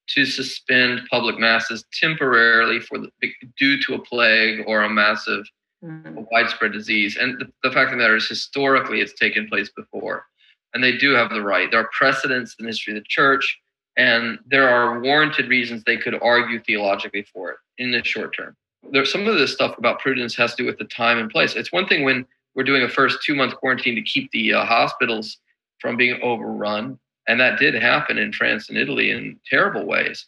to 0.09 0.25
suspend 0.25 1.01
public 1.09 1.39
masses 1.39 1.85
temporarily 1.93 2.79
for 2.79 2.99
the, 2.99 3.09
due 3.57 3.81
to 3.81 3.95
a 3.95 3.99
plague 3.99 4.63
or 4.67 4.83
a 4.83 4.89
massive 4.89 5.45
mm-hmm. 5.83 6.17
a 6.17 6.21
widespread 6.31 6.71
disease. 6.71 7.17
And 7.19 7.39
the, 7.39 7.51
the 7.63 7.71
fact 7.71 7.87
of 7.87 7.91
the 7.91 7.97
matter 7.97 8.15
is, 8.15 8.27
historically, 8.27 9.01
it's 9.01 9.13
taken 9.13 9.47
place 9.47 9.69
before. 9.75 10.25
And 10.73 10.83
they 10.83 10.97
do 10.97 11.11
have 11.11 11.29
the 11.29 11.41
right. 11.41 11.69
There 11.69 11.81
are 11.81 11.89
precedents 11.91 12.55
in 12.57 12.65
the 12.65 12.69
history 12.69 12.97
of 12.97 13.03
the 13.03 13.07
church, 13.07 13.59
and 13.95 14.39
there 14.47 14.67
are 14.67 14.99
warranted 15.01 15.49
reasons 15.49 15.83
they 15.83 15.97
could 15.97 16.19
argue 16.21 16.59
theologically 16.59 17.25
for 17.31 17.51
it 17.51 17.57
in 17.77 17.91
the 17.91 18.03
short 18.03 18.35
term. 18.35 18.55
There's 18.91 19.11
some 19.11 19.27
of 19.27 19.35
this 19.35 19.53
stuff 19.53 19.77
about 19.77 19.99
prudence 19.99 20.35
has 20.35 20.55
to 20.55 20.63
do 20.63 20.67
with 20.67 20.77
the 20.77 20.85
time 20.85 21.19
and 21.19 21.29
place. 21.29 21.55
It's 21.55 21.71
one 21.71 21.87
thing 21.87 22.03
when 22.03 22.25
we're 22.55 22.63
doing 22.63 22.83
a 22.83 22.89
first 22.89 23.19
two 23.23 23.35
month 23.35 23.55
quarantine 23.55 23.95
to 23.95 24.01
keep 24.01 24.31
the 24.31 24.53
uh, 24.53 24.65
hospitals 24.65 25.37
from 25.79 25.95
being 25.95 26.19
overrun. 26.21 26.99
And 27.27 27.39
that 27.39 27.59
did 27.59 27.75
happen 27.75 28.17
in 28.17 28.33
France 28.33 28.69
and 28.69 28.77
Italy 28.77 29.11
in 29.11 29.39
terrible 29.49 29.85
ways. 29.85 30.25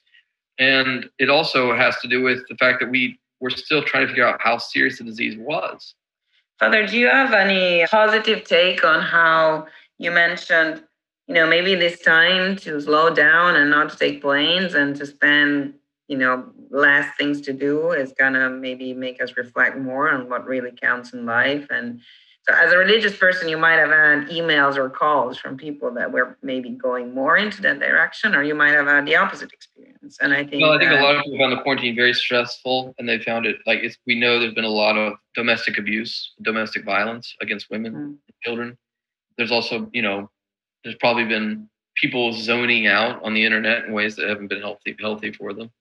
And 0.60 1.10
it 1.20 1.30
also 1.30 1.76
has 1.76 2.00
to 2.00 2.08
do 2.08 2.22
with 2.22 2.48
the 2.48 2.56
fact 2.56 2.80
that 2.80 2.90
we 2.90 3.20
we're 3.40 3.50
still 3.50 3.84
trying 3.84 4.04
to 4.04 4.08
figure 4.08 4.26
out 4.26 4.42
how 4.42 4.58
serious 4.58 4.98
the 4.98 5.04
disease 5.04 5.38
was. 5.38 5.96
Father, 6.60 6.88
do 6.88 6.98
you 6.98 7.08
have 7.08 7.34
any 7.34 7.86
positive 7.88 8.44
take 8.46 8.84
on 8.86 9.02
how 9.02 9.68
you 9.98 10.12
mentioned, 10.12 10.84
you 11.28 11.34
know, 11.34 11.48
maybe 11.48 11.76
this 11.76 12.00
time 12.00 12.56
to 12.58 12.80
slow 12.80 13.14
down 13.14 13.56
and 13.56 13.70
not 13.70 13.90
to 13.90 13.98
take 13.98 14.22
planes 14.22 14.74
and 14.74 14.96
to 14.96 15.06
spend, 15.06 15.74
you 16.08 16.18
know, 16.18 16.46
less 16.70 17.14
things 17.18 17.42
to 17.42 17.54
do 17.54 17.92
is 17.92 18.14
gonna 18.18 18.50
maybe 18.50 18.94
make 18.94 19.22
us 19.22 19.36
reflect 19.36 19.78
more 19.78 20.10
on 20.10 20.30
what 20.30 20.46
really 20.46 20.72
counts 20.72 21.14
in 21.14 21.26
life 21.26 21.68
and 21.70 22.02
so, 22.48 22.54
as 22.54 22.72
a 22.72 22.78
religious 22.78 23.18
person, 23.18 23.50
you 23.50 23.58
might 23.58 23.78
have 23.78 23.90
had 23.90 24.30
emails 24.30 24.78
or 24.78 24.88
calls 24.88 25.36
from 25.40 25.58
people 25.58 25.92
that 25.96 26.12
were 26.12 26.38
maybe 26.44 26.70
going 26.70 27.12
more 27.12 27.38
into 27.38 27.60
that 27.64 27.80
direction, 27.80 28.36
or 28.36 28.44
you 28.44 28.54
might 28.54 28.74
have 28.74 28.86
had 28.86 29.08
the 29.08 29.16
opposite 29.16 29.52
experience. 29.52 30.20
And 30.22 30.32
I 30.32 30.46
think, 30.46 30.62
well, 30.62 30.74
I 30.74 30.78
think 30.78 30.92
a 30.92 31.02
lot 31.02 31.16
of 31.16 31.24
people 31.24 31.40
found 31.40 31.54
the 31.54 31.62
quarantine 31.64 31.96
very 31.96 32.14
stressful, 32.14 32.94
and 33.00 33.10
they 33.10 33.18
found 33.18 33.48
it 33.48 33.58
like 33.66 33.80
it's, 33.80 33.98
we 34.06 34.20
know 34.20 34.40
there's 34.40 34.54
been 34.54 34.64
a 34.64 34.70
lot 34.70 34.96
of 34.96 35.14
domestic 35.34 35.80
abuse, 35.80 36.34
domestic 36.44 36.86
violence 36.86 37.36
against 37.42 37.72
women, 37.72 37.94
mm-hmm. 37.94 38.04
and 38.04 38.20
children. 38.44 38.78
There's 39.40 39.52
also, 39.52 39.90
you 39.92 40.04
know, 40.04 40.30
there's 40.84 40.98
probably 40.98 41.26
been 41.26 41.68
people 41.96 42.32
zoning 42.32 42.86
out 42.86 43.24
on 43.24 43.34
the 43.34 43.44
internet 43.44 43.86
in 43.86 43.94
ways 43.94 44.16
that 44.18 44.30
haven't 44.30 44.50
been 44.50 44.62
healthy 44.62 44.96
healthy 45.00 45.32
for 45.32 45.52
them. 45.52 45.72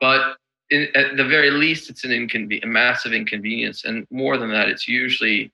But 0.00 0.36
in, 0.70 0.88
at 0.96 1.16
the 1.16 1.24
very 1.24 1.52
least, 1.52 1.90
it's 1.90 2.02
an 2.02 2.10
inconven- 2.10 2.64
a 2.64 2.66
massive 2.66 3.12
inconvenience, 3.12 3.84
and 3.84 4.04
more 4.10 4.36
than 4.36 4.50
that, 4.50 4.68
it's 4.68 4.88
usually 4.88 5.52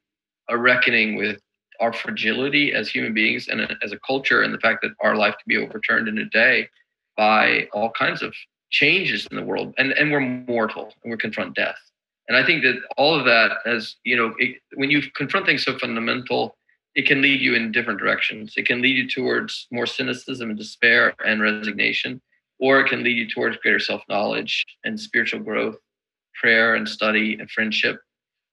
a 0.48 0.56
reckoning 0.56 1.16
with 1.16 1.40
our 1.80 1.92
fragility 1.92 2.72
as 2.72 2.88
human 2.88 3.12
beings 3.12 3.48
and 3.48 3.60
as 3.82 3.92
a 3.92 3.98
culture 4.06 4.42
and 4.42 4.54
the 4.54 4.60
fact 4.60 4.80
that 4.82 4.92
our 5.00 5.16
life 5.16 5.34
can 5.34 5.48
be 5.48 5.56
overturned 5.56 6.08
in 6.08 6.18
a 6.18 6.24
day 6.26 6.68
by 7.16 7.68
all 7.72 7.90
kinds 7.90 8.22
of 8.22 8.34
changes 8.70 9.26
in 9.30 9.36
the 9.36 9.42
world. 9.42 9.74
And 9.78 9.92
and 9.92 10.10
we're 10.10 10.20
mortal 10.20 10.92
and 11.02 11.10
we 11.10 11.16
confront 11.16 11.54
death. 11.54 11.78
And 12.28 12.36
i 12.36 12.44
think 12.44 12.62
that 12.62 12.76
all 12.96 13.14
of 13.18 13.24
that 13.26 13.58
as 13.66 13.96
you 14.04 14.16
know 14.16 14.34
it, 14.38 14.56
when 14.74 14.90
you 14.90 15.02
confront 15.14 15.46
things 15.46 15.64
so 15.64 15.78
fundamental 15.78 16.56
it 16.94 17.06
can 17.06 17.20
lead 17.20 17.40
you 17.40 17.56
in 17.56 17.72
different 17.72 17.98
directions. 17.98 18.54
It 18.56 18.66
can 18.66 18.80
lead 18.80 18.96
you 18.96 19.08
towards 19.08 19.66
more 19.72 19.84
cynicism 19.84 20.50
and 20.50 20.58
despair 20.58 21.12
and 21.26 21.42
resignation 21.42 22.20
or 22.60 22.80
it 22.80 22.88
can 22.88 23.02
lead 23.02 23.16
you 23.16 23.28
towards 23.28 23.56
greater 23.58 23.80
self-knowledge 23.80 24.64
and 24.84 24.98
spiritual 24.98 25.40
growth 25.40 25.76
prayer 26.40 26.74
and 26.74 26.88
study 26.88 27.36
and 27.38 27.50
friendship 27.50 28.00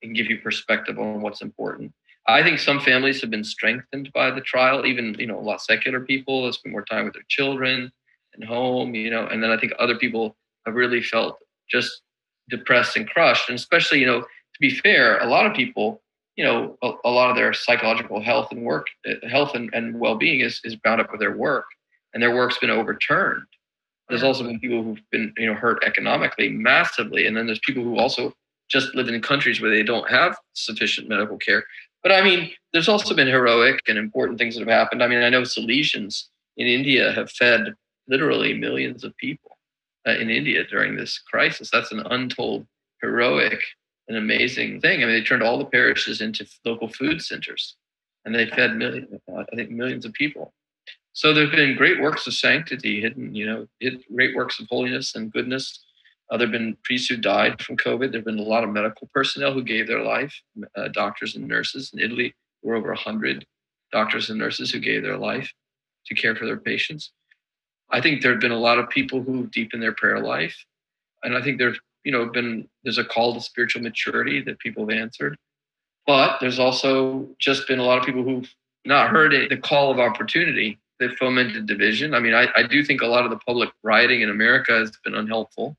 and 0.02 0.14
give 0.14 0.26
you 0.26 0.38
perspective 0.38 0.98
on 0.98 1.22
what's 1.22 1.42
important. 1.42 1.92
I 2.28 2.42
think 2.42 2.58
some 2.58 2.80
families 2.80 3.20
have 3.20 3.30
been 3.30 3.44
strengthened 3.44 4.12
by 4.12 4.30
the 4.30 4.40
trial, 4.40 4.86
even 4.86 5.16
you 5.18 5.26
know 5.26 5.38
a 5.38 5.42
lot 5.42 5.56
of 5.56 5.60
secular 5.62 6.00
people 6.00 6.44
have 6.44 6.54
spent 6.54 6.72
more 6.72 6.84
time 6.84 7.04
with 7.04 7.14
their 7.14 7.24
children 7.28 7.90
and 8.34 8.44
home, 8.44 8.94
you 8.94 9.10
know, 9.10 9.26
and 9.26 9.42
then 9.42 9.50
I 9.50 9.58
think 9.58 9.72
other 9.78 9.96
people 9.96 10.36
have 10.66 10.74
really 10.74 11.02
felt 11.02 11.38
just 11.70 12.02
depressed 12.48 12.96
and 12.96 13.08
crushed. 13.08 13.48
And 13.48 13.56
especially, 13.56 14.00
you 14.00 14.06
know, 14.06 14.20
to 14.20 14.60
be 14.60 14.70
fair, 14.70 15.18
a 15.18 15.26
lot 15.26 15.46
of 15.46 15.54
people, 15.54 16.02
you 16.36 16.44
know, 16.44 16.78
a, 16.82 16.92
a 17.04 17.10
lot 17.10 17.30
of 17.30 17.36
their 17.36 17.52
psychological 17.52 18.20
health 18.20 18.48
and 18.52 18.62
work, 18.62 18.86
uh, 19.08 19.28
health 19.28 19.54
and, 19.54 19.70
and 19.74 19.98
well-being 19.98 20.40
is 20.40 20.60
is 20.64 20.76
bound 20.76 21.00
up 21.00 21.10
with 21.10 21.20
their 21.20 21.36
work, 21.36 21.66
and 22.14 22.22
their 22.22 22.34
work's 22.34 22.58
been 22.58 22.70
overturned. 22.70 23.42
There's 24.08 24.22
also 24.22 24.44
been 24.44 24.60
people 24.60 24.82
who've 24.82 25.00
been, 25.10 25.32
you 25.36 25.46
know, 25.46 25.54
hurt 25.54 25.82
economically 25.84 26.50
massively, 26.50 27.26
and 27.26 27.36
then 27.36 27.46
there's 27.46 27.60
people 27.60 27.82
who 27.82 27.98
also 27.98 28.32
just 28.72 28.94
live 28.94 29.08
in 29.08 29.20
countries 29.20 29.60
where 29.60 29.70
they 29.70 29.82
don't 29.82 30.08
have 30.10 30.36
sufficient 30.54 31.08
medical 31.08 31.36
care. 31.36 31.64
But 32.02 32.12
I 32.12 32.22
mean, 32.22 32.50
there's 32.72 32.88
also 32.88 33.14
been 33.14 33.28
heroic 33.28 33.80
and 33.86 33.98
important 33.98 34.38
things 34.38 34.54
that 34.54 34.66
have 34.66 34.78
happened. 34.80 35.02
I 35.02 35.08
mean, 35.08 35.22
I 35.22 35.28
know 35.28 35.42
Salesians 35.42 36.24
in 36.56 36.66
India 36.66 37.12
have 37.12 37.30
fed 37.30 37.74
literally 38.08 38.54
millions 38.54 39.04
of 39.04 39.16
people 39.18 39.58
uh, 40.06 40.12
in 40.12 40.30
India 40.30 40.64
during 40.64 40.96
this 40.96 41.18
crisis. 41.18 41.70
That's 41.70 41.92
an 41.92 42.02
untold 42.10 42.66
heroic 43.00 43.60
and 44.08 44.16
amazing 44.16 44.80
thing. 44.80 45.02
I 45.02 45.06
mean, 45.06 45.14
they 45.14 45.22
turned 45.22 45.42
all 45.42 45.58
the 45.58 45.64
parishes 45.66 46.20
into 46.20 46.46
local 46.64 46.88
food 46.88 47.22
centers. 47.22 47.76
and 48.24 48.34
they 48.34 48.46
fed 48.46 48.76
million, 48.76 49.20
I 49.36 49.56
think 49.56 49.70
millions 49.70 50.04
of 50.04 50.12
people. 50.12 50.52
So 51.12 51.34
there 51.34 51.44
have 51.44 51.54
been 51.54 51.76
great 51.76 52.00
works 52.00 52.26
of 52.26 52.34
sanctity 52.34 53.00
hidden, 53.00 53.34
you 53.34 53.46
know, 53.46 53.66
great 54.14 54.34
works 54.34 54.60
of 54.60 54.66
holiness 54.68 55.14
and 55.14 55.32
goodness. 55.32 55.84
Uh, 56.30 56.36
there 56.36 56.46
have 56.46 56.52
been 56.52 56.76
priests 56.84 57.08
who 57.08 57.16
died 57.16 57.60
from 57.60 57.76
COVID. 57.76 58.10
There 58.10 58.20
have 58.20 58.24
been 58.24 58.38
a 58.38 58.42
lot 58.42 58.64
of 58.64 58.70
medical 58.70 59.08
personnel 59.12 59.52
who 59.52 59.62
gave 59.62 59.86
their 59.86 60.02
life, 60.02 60.34
uh, 60.76 60.88
doctors 60.88 61.36
and 61.36 61.46
nurses. 61.46 61.90
In 61.92 62.00
Italy, 62.00 62.34
there 62.62 62.72
were 62.72 62.78
over 62.78 62.88
100 62.88 63.44
doctors 63.92 64.30
and 64.30 64.38
nurses 64.38 64.70
who 64.70 64.80
gave 64.80 65.02
their 65.02 65.18
life 65.18 65.52
to 66.06 66.14
care 66.14 66.34
for 66.34 66.46
their 66.46 66.56
patients. 66.56 67.12
I 67.90 68.00
think 68.00 68.22
there 68.22 68.32
have 68.32 68.40
been 68.40 68.52
a 68.52 68.58
lot 68.58 68.78
of 68.78 68.88
people 68.88 69.22
who 69.22 69.46
deepened 69.48 69.82
their 69.82 69.92
prayer 69.92 70.20
life. 70.20 70.56
And 71.22 71.36
I 71.36 71.42
think 71.42 71.58
there's, 71.58 71.78
you 72.04 72.12
know, 72.12 72.26
been, 72.26 72.66
there's 72.82 72.98
a 72.98 73.04
call 73.04 73.34
to 73.34 73.40
spiritual 73.40 73.82
maturity 73.82 74.40
that 74.42 74.58
people 74.58 74.88
have 74.88 74.98
answered. 74.98 75.36
But 76.06 76.38
there's 76.40 76.58
also 76.58 77.28
just 77.38 77.68
been 77.68 77.78
a 77.78 77.84
lot 77.84 77.98
of 77.98 78.04
people 78.04 78.24
who've 78.24 78.52
not 78.84 79.10
heard 79.10 79.32
it, 79.32 79.50
the 79.50 79.56
call 79.56 79.90
of 79.90 80.00
opportunity 80.00 80.78
that 80.98 81.16
fomented 81.18 81.66
division. 81.66 82.14
I 82.14 82.20
mean, 82.20 82.34
I, 82.34 82.48
I 82.56 82.62
do 82.64 82.82
think 82.82 83.02
a 83.02 83.06
lot 83.06 83.24
of 83.24 83.30
the 83.30 83.38
public 83.38 83.70
rioting 83.82 84.22
in 84.22 84.30
America 84.30 84.72
has 84.72 84.92
been 85.04 85.14
unhelpful 85.14 85.76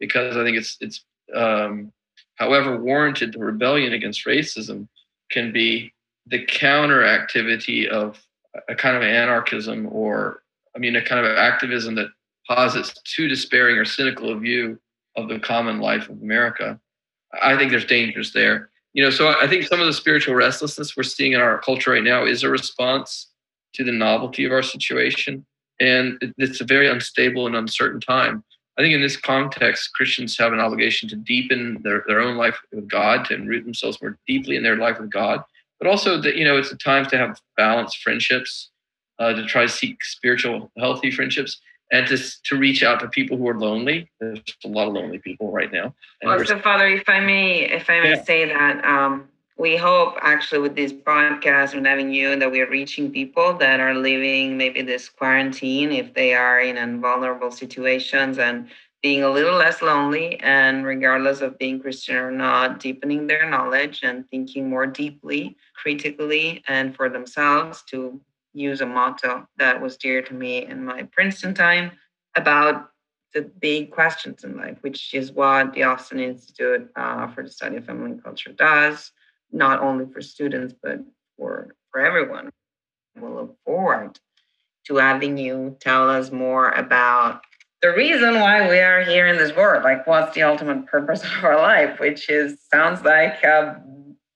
because 0.00 0.36
I 0.36 0.44
think 0.44 0.56
it's 0.56 0.76
it's 0.80 1.04
um, 1.34 1.92
however 2.36 2.80
warranted 2.80 3.32
the 3.32 3.38
rebellion 3.38 3.92
against 3.92 4.26
racism 4.26 4.88
can 5.30 5.52
be 5.52 5.92
the 6.26 6.44
counter 6.46 7.04
activity 7.04 7.88
of 7.88 8.20
a 8.68 8.74
kind 8.74 8.96
of 8.96 9.02
anarchism 9.02 9.88
or 9.90 10.42
I 10.74 10.78
mean 10.78 10.96
a 10.96 11.04
kind 11.04 11.24
of 11.24 11.36
activism 11.36 11.94
that 11.96 12.08
posits 12.48 12.94
too 13.04 13.28
despairing 13.28 13.76
or 13.78 13.84
cynical 13.84 14.30
a 14.30 14.38
view 14.38 14.78
of 15.16 15.28
the 15.28 15.38
common 15.38 15.80
life 15.80 16.08
of 16.08 16.20
America. 16.22 16.78
I 17.42 17.56
think 17.56 17.70
there's 17.70 17.86
dangers 17.86 18.32
there. 18.32 18.70
You 18.92 19.02
know, 19.02 19.10
so 19.10 19.28
I 19.28 19.48
think 19.48 19.64
some 19.64 19.80
of 19.80 19.86
the 19.86 19.92
spiritual 19.92 20.34
restlessness 20.34 20.96
we're 20.96 21.02
seeing 21.02 21.32
in 21.32 21.40
our 21.40 21.58
culture 21.58 21.90
right 21.90 22.02
now 22.02 22.24
is 22.24 22.42
a 22.42 22.48
response 22.48 23.28
to 23.74 23.82
the 23.82 23.92
novelty 23.92 24.44
of 24.44 24.52
our 24.52 24.62
situation. 24.62 25.44
And 25.80 26.34
it's 26.38 26.60
a 26.60 26.64
very 26.64 26.88
unstable 26.88 27.46
and 27.46 27.56
uncertain 27.56 28.00
time. 28.00 28.44
I 28.76 28.82
think 28.82 28.94
in 28.94 29.00
this 29.00 29.16
context, 29.16 29.92
Christians 29.94 30.36
have 30.38 30.52
an 30.52 30.60
obligation 30.60 31.08
to 31.10 31.16
deepen 31.16 31.80
their, 31.82 32.04
their 32.08 32.20
own 32.20 32.36
life 32.36 32.60
with 32.72 32.88
God, 32.88 33.24
to 33.26 33.36
root 33.36 33.64
themselves 33.64 34.00
more 34.02 34.18
deeply 34.26 34.56
in 34.56 34.62
their 34.62 34.76
life 34.76 34.98
with 34.98 35.10
God, 35.10 35.44
but 35.78 35.88
also 35.88 36.20
that, 36.20 36.36
you 36.36 36.44
know, 36.44 36.56
it's 36.56 36.72
a 36.72 36.76
time 36.76 37.06
to 37.06 37.16
have 37.16 37.40
balanced 37.56 37.98
friendships, 37.98 38.70
uh, 39.18 39.32
to 39.32 39.46
try 39.46 39.62
to 39.62 39.68
seek 39.68 40.04
spiritual, 40.04 40.72
healthy 40.76 41.10
friendships, 41.10 41.60
and 41.92 42.06
to, 42.08 42.18
to 42.44 42.56
reach 42.56 42.82
out 42.82 42.98
to 43.00 43.08
people 43.08 43.36
who 43.36 43.46
are 43.46 43.58
lonely. 43.58 44.10
There's 44.18 44.40
a 44.64 44.68
lot 44.68 44.88
of 44.88 44.94
lonely 44.94 45.18
people 45.18 45.52
right 45.52 45.72
now. 45.72 45.94
Well, 46.22 46.44
so 46.44 46.58
Father, 46.58 46.88
if 46.88 47.08
I 47.08 47.20
may, 47.20 47.70
if 47.70 47.88
I 47.88 48.00
may 48.00 48.10
yeah. 48.10 48.24
say 48.24 48.46
that, 48.46 48.84
um, 48.84 49.28
we 49.56 49.76
hope 49.76 50.16
actually 50.20 50.60
with 50.60 50.74
this 50.74 50.92
podcast 50.92 51.74
and 51.74 51.86
having 51.86 52.12
you 52.12 52.36
that 52.36 52.50
we're 52.50 52.70
reaching 52.70 53.10
people 53.10 53.54
that 53.54 53.80
are 53.80 53.94
living 53.94 54.56
maybe 54.56 54.82
this 54.82 55.08
quarantine 55.08 55.92
if 55.92 56.12
they 56.14 56.34
are 56.34 56.60
in 56.60 57.00
vulnerable 57.00 57.50
situations 57.50 58.38
and 58.38 58.68
being 59.02 59.22
a 59.22 59.30
little 59.30 59.56
less 59.56 59.82
lonely 59.82 60.40
and 60.40 60.84
regardless 60.84 61.40
of 61.40 61.58
being 61.58 61.80
christian 61.80 62.16
or 62.16 62.30
not 62.30 62.80
deepening 62.80 63.26
their 63.26 63.48
knowledge 63.48 64.00
and 64.02 64.28
thinking 64.30 64.68
more 64.68 64.86
deeply 64.86 65.56
critically 65.76 66.62
and 66.68 66.96
for 66.96 67.08
themselves 67.08 67.82
to 67.82 68.20
use 68.54 68.80
a 68.80 68.86
motto 68.86 69.46
that 69.56 69.80
was 69.80 69.96
dear 69.96 70.22
to 70.22 70.34
me 70.34 70.66
in 70.66 70.84
my 70.84 71.02
princeton 71.12 71.54
time 71.54 71.92
about 72.36 72.90
the 73.34 73.42
big 73.42 73.90
questions 73.90 74.44
in 74.44 74.56
life 74.56 74.78
which 74.80 75.14
is 75.14 75.32
what 75.32 75.72
the 75.74 75.82
austin 75.82 76.18
institute 76.18 76.88
uh, 76.96 77.26
for 77.28 77.42
the 77.42 77.50
study 77.50 77.76
of 77.76 77.84
family 77.84 78.12
and 78.12 78.22
culture 78.22 78.52
does 78.52 79.12
not 79.54 79.80
only 79.80 80.06
for 80.12 80.20
students, 80.20 80.74
but 80.82 80.98
for, 81.38 81.74
for 81.90 82.00
everyone. 82.00 82.50
We'll 83.16 83.34
look 83.34 83.56
forward 83.64 84.18
to 84.86 84.96
having 84.96 85.38
you 85.38 85.76
tell 85.80 86.10
us 86.10 86.30
more 86.30 86.70
about 86.70 87.42
the 87.80 87.92
reason 87.92 88.40
why 88.40 88.68
we 88.68 88.78
are 88.80 89.02
here 89.02 89.26
in 89.28 89.36
this 89.36 89.54
world. 89.54 89.84
Like, 89.84 90.06
what's 90.06 90.34
the 90.34 90.42
ultimate 90.42 90.86
purpose 90.86 91.22
of 91.22 91.44
our 91.44 91.56
life? 91.56 92.00
Which 92.00 92.28
is 92.28 92.58
sounds 92.72 93.02
like 93.02 93.42
a, 93.44 93.80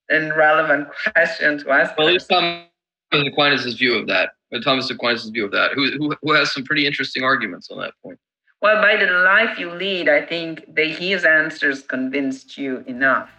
an 0.09 0.25
irrelevant 0.27 0.89
question 1.13 1.59
to 1.59 1.71
ask. 1.71 1.97
Well, 1.99 2.09
at 2.09 2.13
least 2.13 2.29
Thomas 2.31 2.69
Aquinas' 3.13 3.75
view 3.75 3.95
of 3.95 4.07
that. 4.07 4.31
Uh, 4.55 4.61
Thomas 4.61 4.91
Aquinas' 4.91 5.29
view 5.31 5.45
of 5.45 5.51
that, 5.53 5.73
who, 5.75 5.91
who, 5.99 6.17
who 6.23 6.33
has 6.33 6.53
some 6.53 6.63
pretty 6.65 6.87
interesting 6.87 7.25
arguments 7.25 7.71
on 7.71 7.79
that 7.81 7.93
point. 8.03 8.19
Well, 8.63 8.81
by 8.81 8.97
the 8.97 9.11
life 9.11 9.59
you 9.59 9.71
lead, 9.71 10.09
I 10.09 10.25
think 10.25 10.75
that 10.75 10.87
his 10.87 11.25
answers 11.25 11.83
convinced 11.83 12.57
you 12.57 12.85
enough 12.87 13.31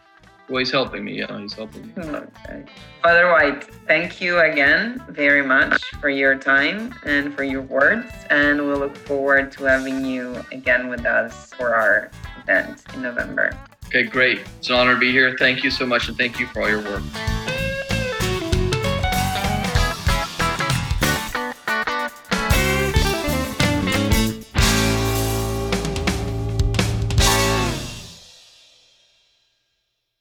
well, 0.49 0.59
he's 0.59 0.71
helping 0.71 1.03
me. 1.05 1.19
Yeah, 1.19 1.39
he's 1.39 1.53
helping 1.53 1.87
me. 1.87 1.93
Okay. 1.97 2.65
Father 3.03 3.31
White, 3.31 3.63
thank 3.87 4.19
you 4.19 4.39
again 4.39 5.03
very 5.09 5.45
much 5.45 5.83
for 6.01 6.09
your 6.09 6.35
time 6.35 6.93
and 7.05 7.35
for 7.35 7.43
your 7.43 7.61
words. 7.61 8.11
And 8.29 8.65
we'll 8.65 8.79
look 8.79 8.97
forward 8.97 9.51
to 9.53 9.63
having 9.65 10.03
you 10.05 10.43
again 10.51 10.89
with 10.89 11.05
us 11.05 11.53
for 11.53 11.75
our 11.75 12.11
event 12.43 12.83
in 12.93 13.01
November. 13.01 13.57
Okay, 13.87 14.03
great. 14.03 14.41
It's 14.57 14.69
an 14.69 14.75
honor 14.75 14.93
to 14.93 14.99
be 14.99 15.11
here. 15.11 15.35
Thank 15.37 15.63
you 15.63 15.71
so 15.71 15.85
much, 15.85 16.07
and 16.07 16.17
thank 16.17 16.39
you 16.39 16.47
for 16.47 16.61
all 16.61 16.69
your 16.69 16.81
work. 16.81 17.03